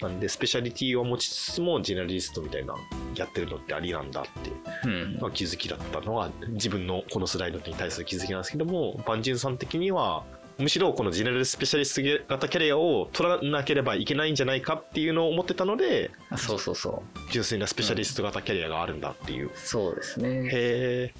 [0.00, 2.74] なんでスペシャリティを持ちつつもジェネラリストみたいな
[3.16, 10.24] やってるのってありなんだって、うん、気づきだったのは自分のこのスライドに対する気づきなんですけども万人さん的には
[10.58, 17.32] むしろこのジェネラルスペシャリスト型キャリアを取らなければいけないんじゃないかっていうのを思ってたのでそうそうそう。
[17.32, 20.48] 純粋なスペシャリスト型キャリアがあるんだっていう、うん、そうですね。
[20.52, 21.12] へ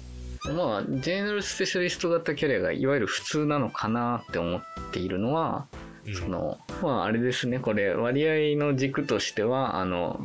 [0.45, 0.51] え。
[0.51, 4.61] まあジェネラルスペシャリスト型キャリアがいわゆる普通なのかなって思っ
[4.91, 5.67] ているのは
[6.13, 7.59] そのまああれですね。
[7.59, 10.19] これ割合の軸としてはあの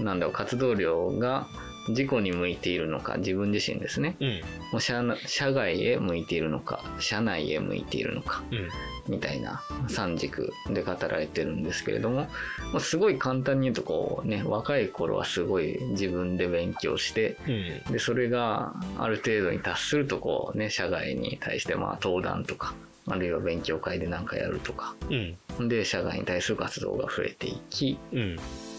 [0.00, 1.46] なんだろう活動量が
[1.88, 4.28] 自己に向いているのか自分自身ですね、うん、
[4.72, 8.68] もう社社外へ向いているのか社内へ向いているのか、うん、
[9.08, 12.16] みたいな三軸で語られてるんですけれども、
[12.72, 17.36] まあ、すごい簡単に言うとこうね若い頃はすごい自分で勉強して、
[17.86, 22.74] うん、でそれがある程度に達するとこうね社外に対してまあ登壇とか
[23.10, 24.94] あるいは勉強会で何かやるとか、
[25.58, 28.36] うん、で社外に対する活動が増えていき、うん、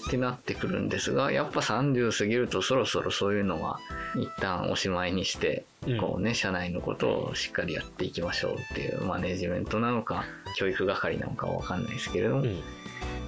[0.08, 3.80] ってなってくるんですがやっぱ30過ぎるとそろそろそういうのは
[4.16, 10.26] 一旦おしまいにして、うん、こうね社内のことをしっかりやっていきましょうっていうマネジメントなのか
[10.56, 12.45] 教育係なのかわかんないですけれども、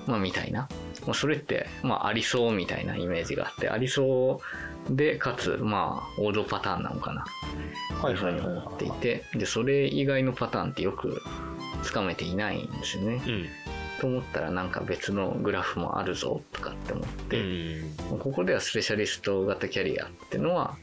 [0.08, 0.68] まあみたいな、
[1.06, 4.40] まあ、それってまあありそうみたいなイメージがあってありそ
[4.90, 7.26] うでかつまあ王道パターンなのかな。
[8.02, 11.22] というふうに思っていてでそれ以外のパターンってよく
[11.84, 13.22] つかめていないんですよね。
[13.26, 13.46] うん、
[14.02, 20.76] と思ったらなんか別のグラフもあるぞとかって思って、うん、ここではスペシャリスト型キャリアっていうのは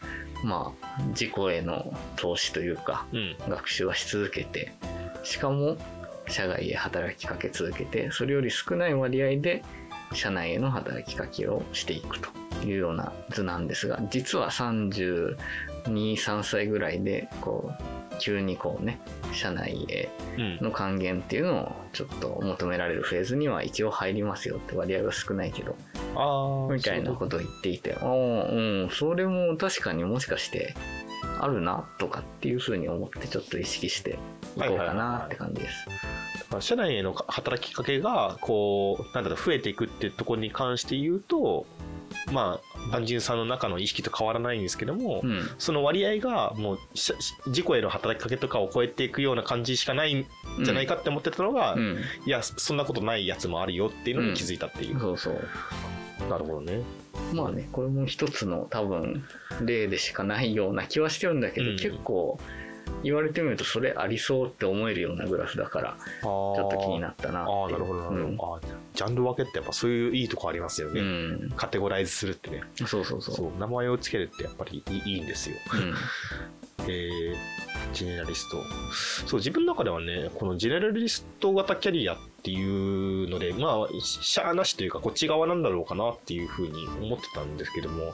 [0.44, 4.72] まあ自己への投資というか、うん、学習はし続けて
[5.24, 5.76] しかも
[6.28, 9.64] 社外へ働きかけ続けてそれより少ない割合で
[10.12, 12.28] 社内への働きかけをしていくと
[12.64, 19.00] いうような図なんですが実は323歳ぐらいでこう急にこうね
[19.32, 20.10] 社内へ
[20.60, 25.76] の還元っていうのをちょっと求められるフェーズには一応入りますよって割合が少ないけど
[26.72, 30.74] みたいなことを言っていてああうんそれも確かにもしかして
[31.40, 34.18] あるなとかっていうふうに思ってちょっと意識して
[34.56, 35.86] いこうかなって感じです。
[36.60, 41.66] 社内への働きかけがこうなんだろう増えていくっていうところに関して言うと
[42.32, 46.78] まあ単純さんの中の意識と変わらないんですけども、うん、その割合がもう
[47.46, 50.26] 自己への働きかけとかを超えていくような感じしかないん
[50.64, 55.00] じゃないかって思ってたのが、うん、いやそんなことないやつもあるよっていうのに気づいたっていう。
[55.00, 55.40] そうそう。
[56.28, 56.82] なるほどね。
[57.32, 59.24] まあねこれも一つの多分
[59.62, 62.38] 例でしかないような気はしてるんだけど、結構
[63.02, 68.60] 言われてみるとそれありそうって思えるようなグラフだからちょっと気になったなああなるほどなるほど、うん、あ
[68.94, 72.62] ジャンル分けってやっぱそういういいとこありますよね、うん、カテゴライズするってね。
[72.74, 73.58] そうそうそう。
[73.58, 75.56] 名前をつけるってやっぱりいいんですよ、
[76.78, 77.34] うん、えー
[77.92, 78.62] ジェネラリスト。
[79.26, 88.12] そう、自分の中ではね、このジェネラリスト型キャリアっていうので、まあ、しゃーなしというか、こっち側なんだろうかなっていうふうに思ってたんですけども、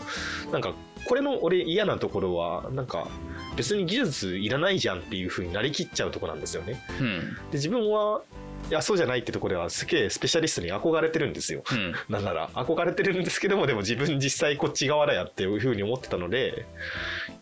[0.52, 0.72] なんか、
[1.06, 3.08] これの俺嫌なところは、なんか、
[3.56, 6.80] 別に技術いらないじゃんっていうふうになりきっちゃうとこなんですよね。
[7.00, 8.22] うん、で自分は
[8.70, 12.48] いやそうじゃないってところではすげえスペシャリストに憧れてるんですよ、うん、だから。
[12.54, 16.64] 憧れてるんですけどもでも自分実際こっち側だやっていうふうに思ってたので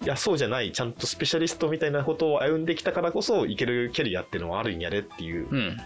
[0.02, 0.72] いやそうじゃない。
[0.72, 5.76] ちゃんとスペシャリストみたいなことを歩んできたからこそいけるキャリアっていうのはあるんやれっていう、うん、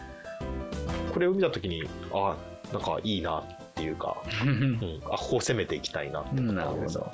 [1.17, 2.37] これを見た時にあ
[2.75, 3.45] なんかいいなっ
[3.75, 7.05] ていうか、うん、あここ攻めていきたいなって思ったんです、うん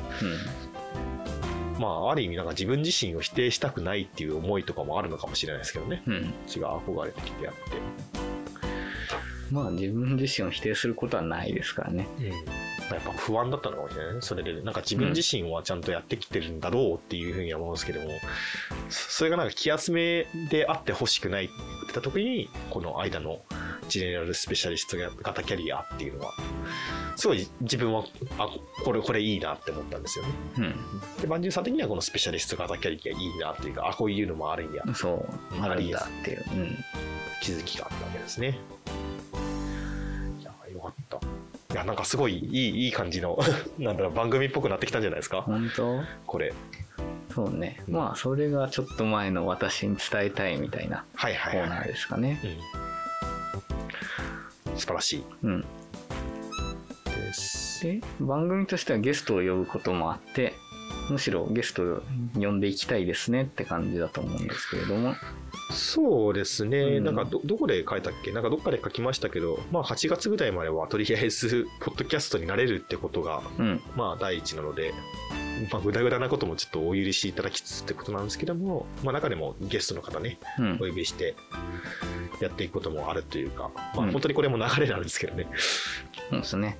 [1.80, 6.02] まあ、ある意味なんか自分自身を否定したくないっていう思いとかもあるのかもしれないですけどね。
[6.06, 6.14] うん。
[6.14, 7.60] 違う憧れてきてやって。
[9.52, 12.08] まあ自分自身を否定することはないですからね。
[12.18, 12.26] うん。
[12.26, 12.32] や
[12.98, 14.20] っぱ不安だったのかもしれないね。
[14.22, 18.10] それで、なんか自分自身はちゃんとやってきてるんだろうっていうふうには思うんですけども、
[18.88, 23.40] それがなんか気休めであってほしくないって言った時に、この間の
[23.88, 26.32] ジェネラルスペシャリスト型キャリアっていうのは、
[27.16, 28.04] すごい自分は、
[28.38, 28.48] あ、
[28.84, 30.30] これ、これいいなって思ったんですよね。
[30.58, 30.64] うん。
[31.20, 34.82] で、万獣さん的にはこのスペシャリスト型キャリアいいなっていうか、あ、こういうのもあるんや。
[34.94, 36.76] そう、あるんだっていう、うん、
[37.42, 38.58] 気づきがあったわけですね。
[40.40, 41.16] いや、よかった。
[41.74, 43.38] いや、なんかすごいいい、いい感じの
[43.78, 45.42] なんだろう、番組っぽくなってきたんじゃないですか。
[45.42, 46.02] 本当？
[46.26, 46.52] これ。
[47.34, 52.38] そうね、うん、まあそれがちょっと前の私に伝えたいみたいなコーナーですかね、
[54.82, 55.64] 素晴らしい、うん、
[57.82, 60.54] で番組としてはゲストを呼ぶこともあって
[61.08, 62.02] むしろゲストを
[62.34, 65.14] 呼んでいきたいですねって感じだと思うんですけれども。
[65.70, 68.32] そうですね、うん、なんかどどこで書いたっけ？
[68.32, 74.92] なんかどっかで書きましたけど、まあ、8月ぐらいまではとりあえずポッドキャストになれるってことが、うん、まあ第一なので、
[75.70, 81.34] まあ、ぐだぐだなこともちょっとお許しいただきつつってことなんですけども、まあ、中でもゲストの方ね、うん、お呼びして
[82.40, 85.46] やっていくこともあるというか、まあ、本当にこれも流れなんですけどね。
[86.30, 86.76] そうですね。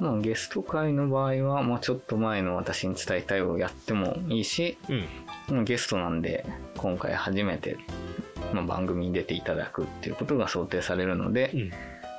[0.00, 4.76] まあ、ゲスト会の場合は、まあ、ちょっと前の私に伝えたいをやってもいいし、
[5.48, 6.44] うん、ゲストなんで
[6.76, 7.76] 今回初めて
[8.52, 11.70] まあ、番組に出ていただくっていうことが想定されるので、うん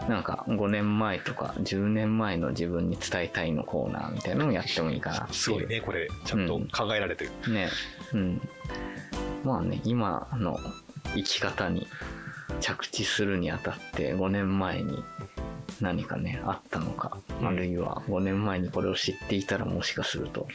[0.10, 6.08] なんか5年前とか10年前の自分に伝えたいのコーナーみたいなのをやってもいいかなすごいねこれ。
[6.26, 7.70] ちゃんと考えられてる、うん、ね
[8.14, 8.41] うん。
[9.43, 10.60] まあね今の
[11.16, 11.88] 生き方に
[12.62, 15.03] 着地するにあたって5年前に
[15.82, 20.47] 何かねあったのか、あるいは5年前にこれを知っていたらもしかすると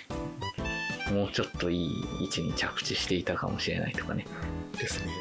[1.12, 1.90] もうちょっといい
[2.22, 4.26] 位置に着地していたかもしれないとかね。
[4.78, 5.12] ですね。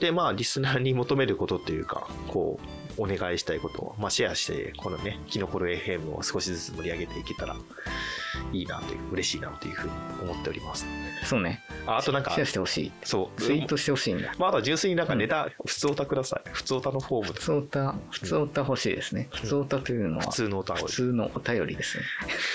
[0.00, 7.56] でまあリスナーに求めることっていうかこうお願いしたいことを、まあ、シェアしてこのねキノコロ FM を少しずつ盛り上げていけたら
[8.52, 10.86] いいなという嬉しいなというふうに思っております。
[11.24, 11.62] そうね。
[11.86, 12.92] ああとなんかシェアしてほしい。
[13.04, 13.40] そう。
[13.40, 14.32] ツイートしてほしいんだ。
[14.38, 16.50] まあ、あとは純粋になんかネタ、うん、普通オタください。
[16.50, 22.04] 普通オタのフォーム普通オタ普通オタ欲しいですね、うん、普通オタというのは普通のオタ普通のお便りですね。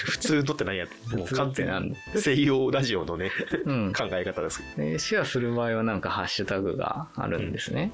[0.06, 0.86] 普通のって何や
[1.16, 3.32] もう完全に西洋ラジオのね、
[3.66, 7.92] うん、考え方です、ね、シェアする場合はなんかハッシュタグがあるんですね、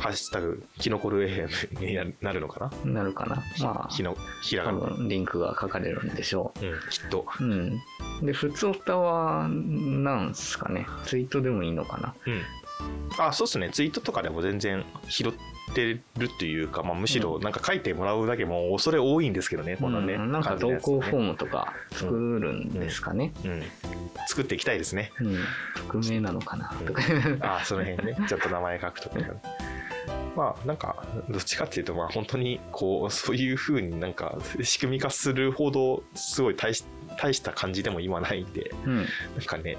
[0.00, 1.46] ハッシュタグキノコルエヘ
[1.86, 2.92] になるのかな？
[2.92, 3.36] なるかな？
[3.60, 7.80] まあひのひらがなリンクが書かれるんでしょう、うん、きっとうん
[8.22, 10.86] で、普通オタは、なんすかね？
[11.04, 12.14] ツイートでもいいのかな？
[12.26, 12.42] うん。
[13.18, 13.70] あ、そうっすね。
[13.70, 15.32] ツイートとかでも全然拾っ
[15.74, 20.18] てるっていうか、まあ、むしろなんか書いてもらうだけも恐れ多いんですけどね、このね。
[20.18, 23.32] なんか投稿フォームとか作るんですかね？
[23.44, 23.62] うん。
[24.28, 25.12] 作っていきたいですね。
[25.20, 25.38] うん。
[25.88, 26.74] 匿名なのかな？
[26.86, 27.02] とか。
[27.40, 28.16] あ、その辺ね。
[28.28, 29.30] ちょっと名前書くとか、ね。
[30.36, 39.06] まあなんかどっちかっていうとまあ本当にこうそういうふうになんか仕組み化するほどすごい大した感じでも今ないんで、うん、なん
[39.44, 39.76] かね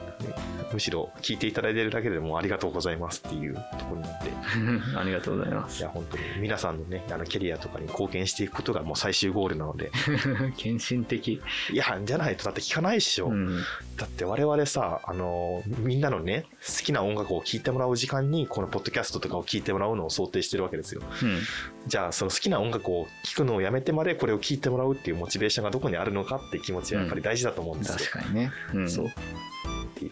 [0.73, 4.31] むしろ聞いていただいてるだけでもありがとうございますっていうところになって。
[4.97, 5.79] ありがとうございます。
[5.79, 9.91] いや本当に皆さんのねあのキャリアとかに貢献していくことがもう最終ゴールなので。
[10.57, 11.41] 献身的。
[11.71, 13.61] いやじゃないとだって聞かないっしょ、うん、
[14.01, 21.37] だって我々さあのみんなのね好きな音楽を聴いてもらう時間にこのポッドキャストとかを聞いてもらうのを想定してるわけですよ、うん、
[21.85, 29.09] じゃあその好きな音楽を聴くのをやめてまでこれを聴いてもらうっていうモチベーションがどこにあるのかって気持ちはやっぱり大事だと思うんですよ、確かにね、うん、そうっ
[29.93, 30.11] ていう、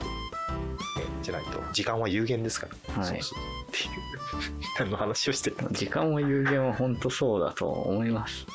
[1.32, 3.39] ね、じゃないと時間は有限ですから、はい、そうそう。
[3.69, 4.09] っていう
[4.80, 5.67] 何の話をしてた。
[5.69, 8.45] 時間は有限は本当そうだと思います、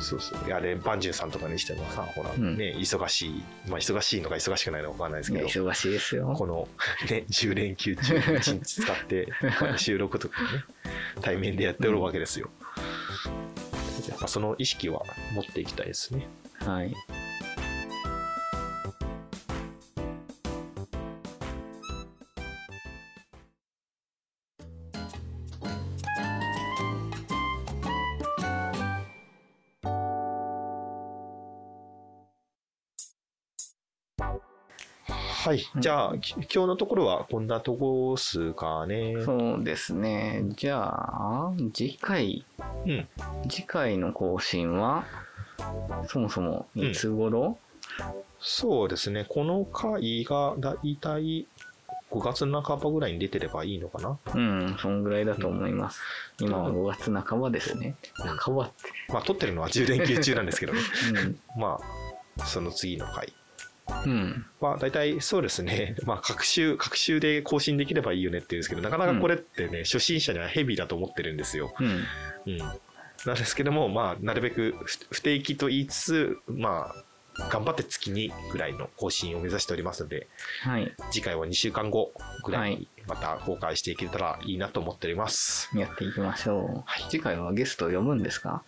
[0.00, 0.46] そうそう。
[0.46, 3.42] いやれバンジュンさんとかにしてもさほら、うん、ね忙しい。
[3.68, 6.34] まあ忙しいのか忙しくないのか分かんないですけど忙しいですよ。
[6.36, 6.68] この
[7.10, 9.28] ね10連休中1日使って
[9.76, 10.64] 収録とかね
[11.20, 15.02] 対面でやっておるわけですよ、うん、やっぱその意識は
[15.34, 16.26] 持っていきたいですね。
[16.64, 16.94] はい
[35.42, 35.66] はい。
[35.76, 39.16] じゃあ、今日のところはこんなとこっすかね。
[39.24, 40.44] そうですね。
[40.50, 42.46] じゃあ、次回、
[42.86, 43.08] うん、
[43.48, 45.04] 次回の更新は、
[46.06, 47.58] そもそもいつ頃、
[47.98, 48.04] うん、
[48.38, 49.26] そうですね。
[49.28, 51.48] この回がだいたい
[52.12, 56.00] 5月半ばぐらいに出てればいいのかなうん、そんぐらいだと思います。
[56.38, 57.96] うん、今は5月半ばですね。
[58.14, 58.74] 半ばって。
[59.12, 60.78] まあ、撮ってるのは10連休中なんですけどね。
[61.56, 61.80] うん、ま
[62.38, 63.32] あ、その次の回。
[64.04, 71.74] うん、まあ大体そうですね、 まあ、各週各週で更新できればいいよねっていうんですけどなかなかこれってね、うん、初心者にはヘビーだと思ってるんですよ。
[71.78, 71.86] うん、
[72.46, 74.74] うん、なんですけども、まあ、なるべく
[75.10, 77.04] 不定期と言いつつ、まあ、
[77.48, 80.28] 頑張って月にぐらいの更新を目指しておりますので、
[80.62, 82.12] はい、次回は2週間後
[82.44, 85.70] ぐらいにまた公開していけたらいいなと思っております。
[85.76, 86.82] やっていきましょう。
[86.84, 88.62] はい、次回はゲストを呼ぶんですか？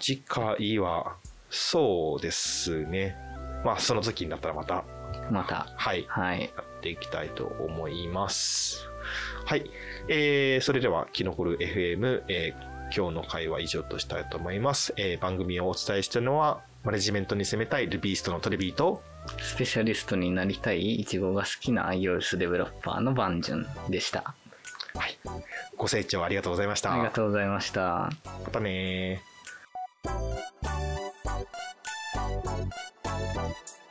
[0.00, 1.16] 次回は
[1.50, 3.16] そうですね。
[3.64, 4.84] まあ、その時になったらまた、
[5.30, 8.88] また、はい、はい、やっていきたいと思います。
[9.44, 9.70] はい、
[10.08, 14.92] えー、それでは、キノコル FM、えー、今日の会は以上としたいと思います。
[14.96, 19.02] えー、番組をお伝えしたのは、マネジメントに攻めたいルビーストのトレビーと、
[19.40, 24.34] スペシャリストになりたいイチゴが好きな iOS デベロッパーのバンジュンでした。
[24.94, 25.18] はい。
[25.76, 26.92] ご清聴ありがとうございました。
[26.94, 28.10] ありがとうございました。
[28.44, 29.22] またね
[33.48, 33.87] Bye.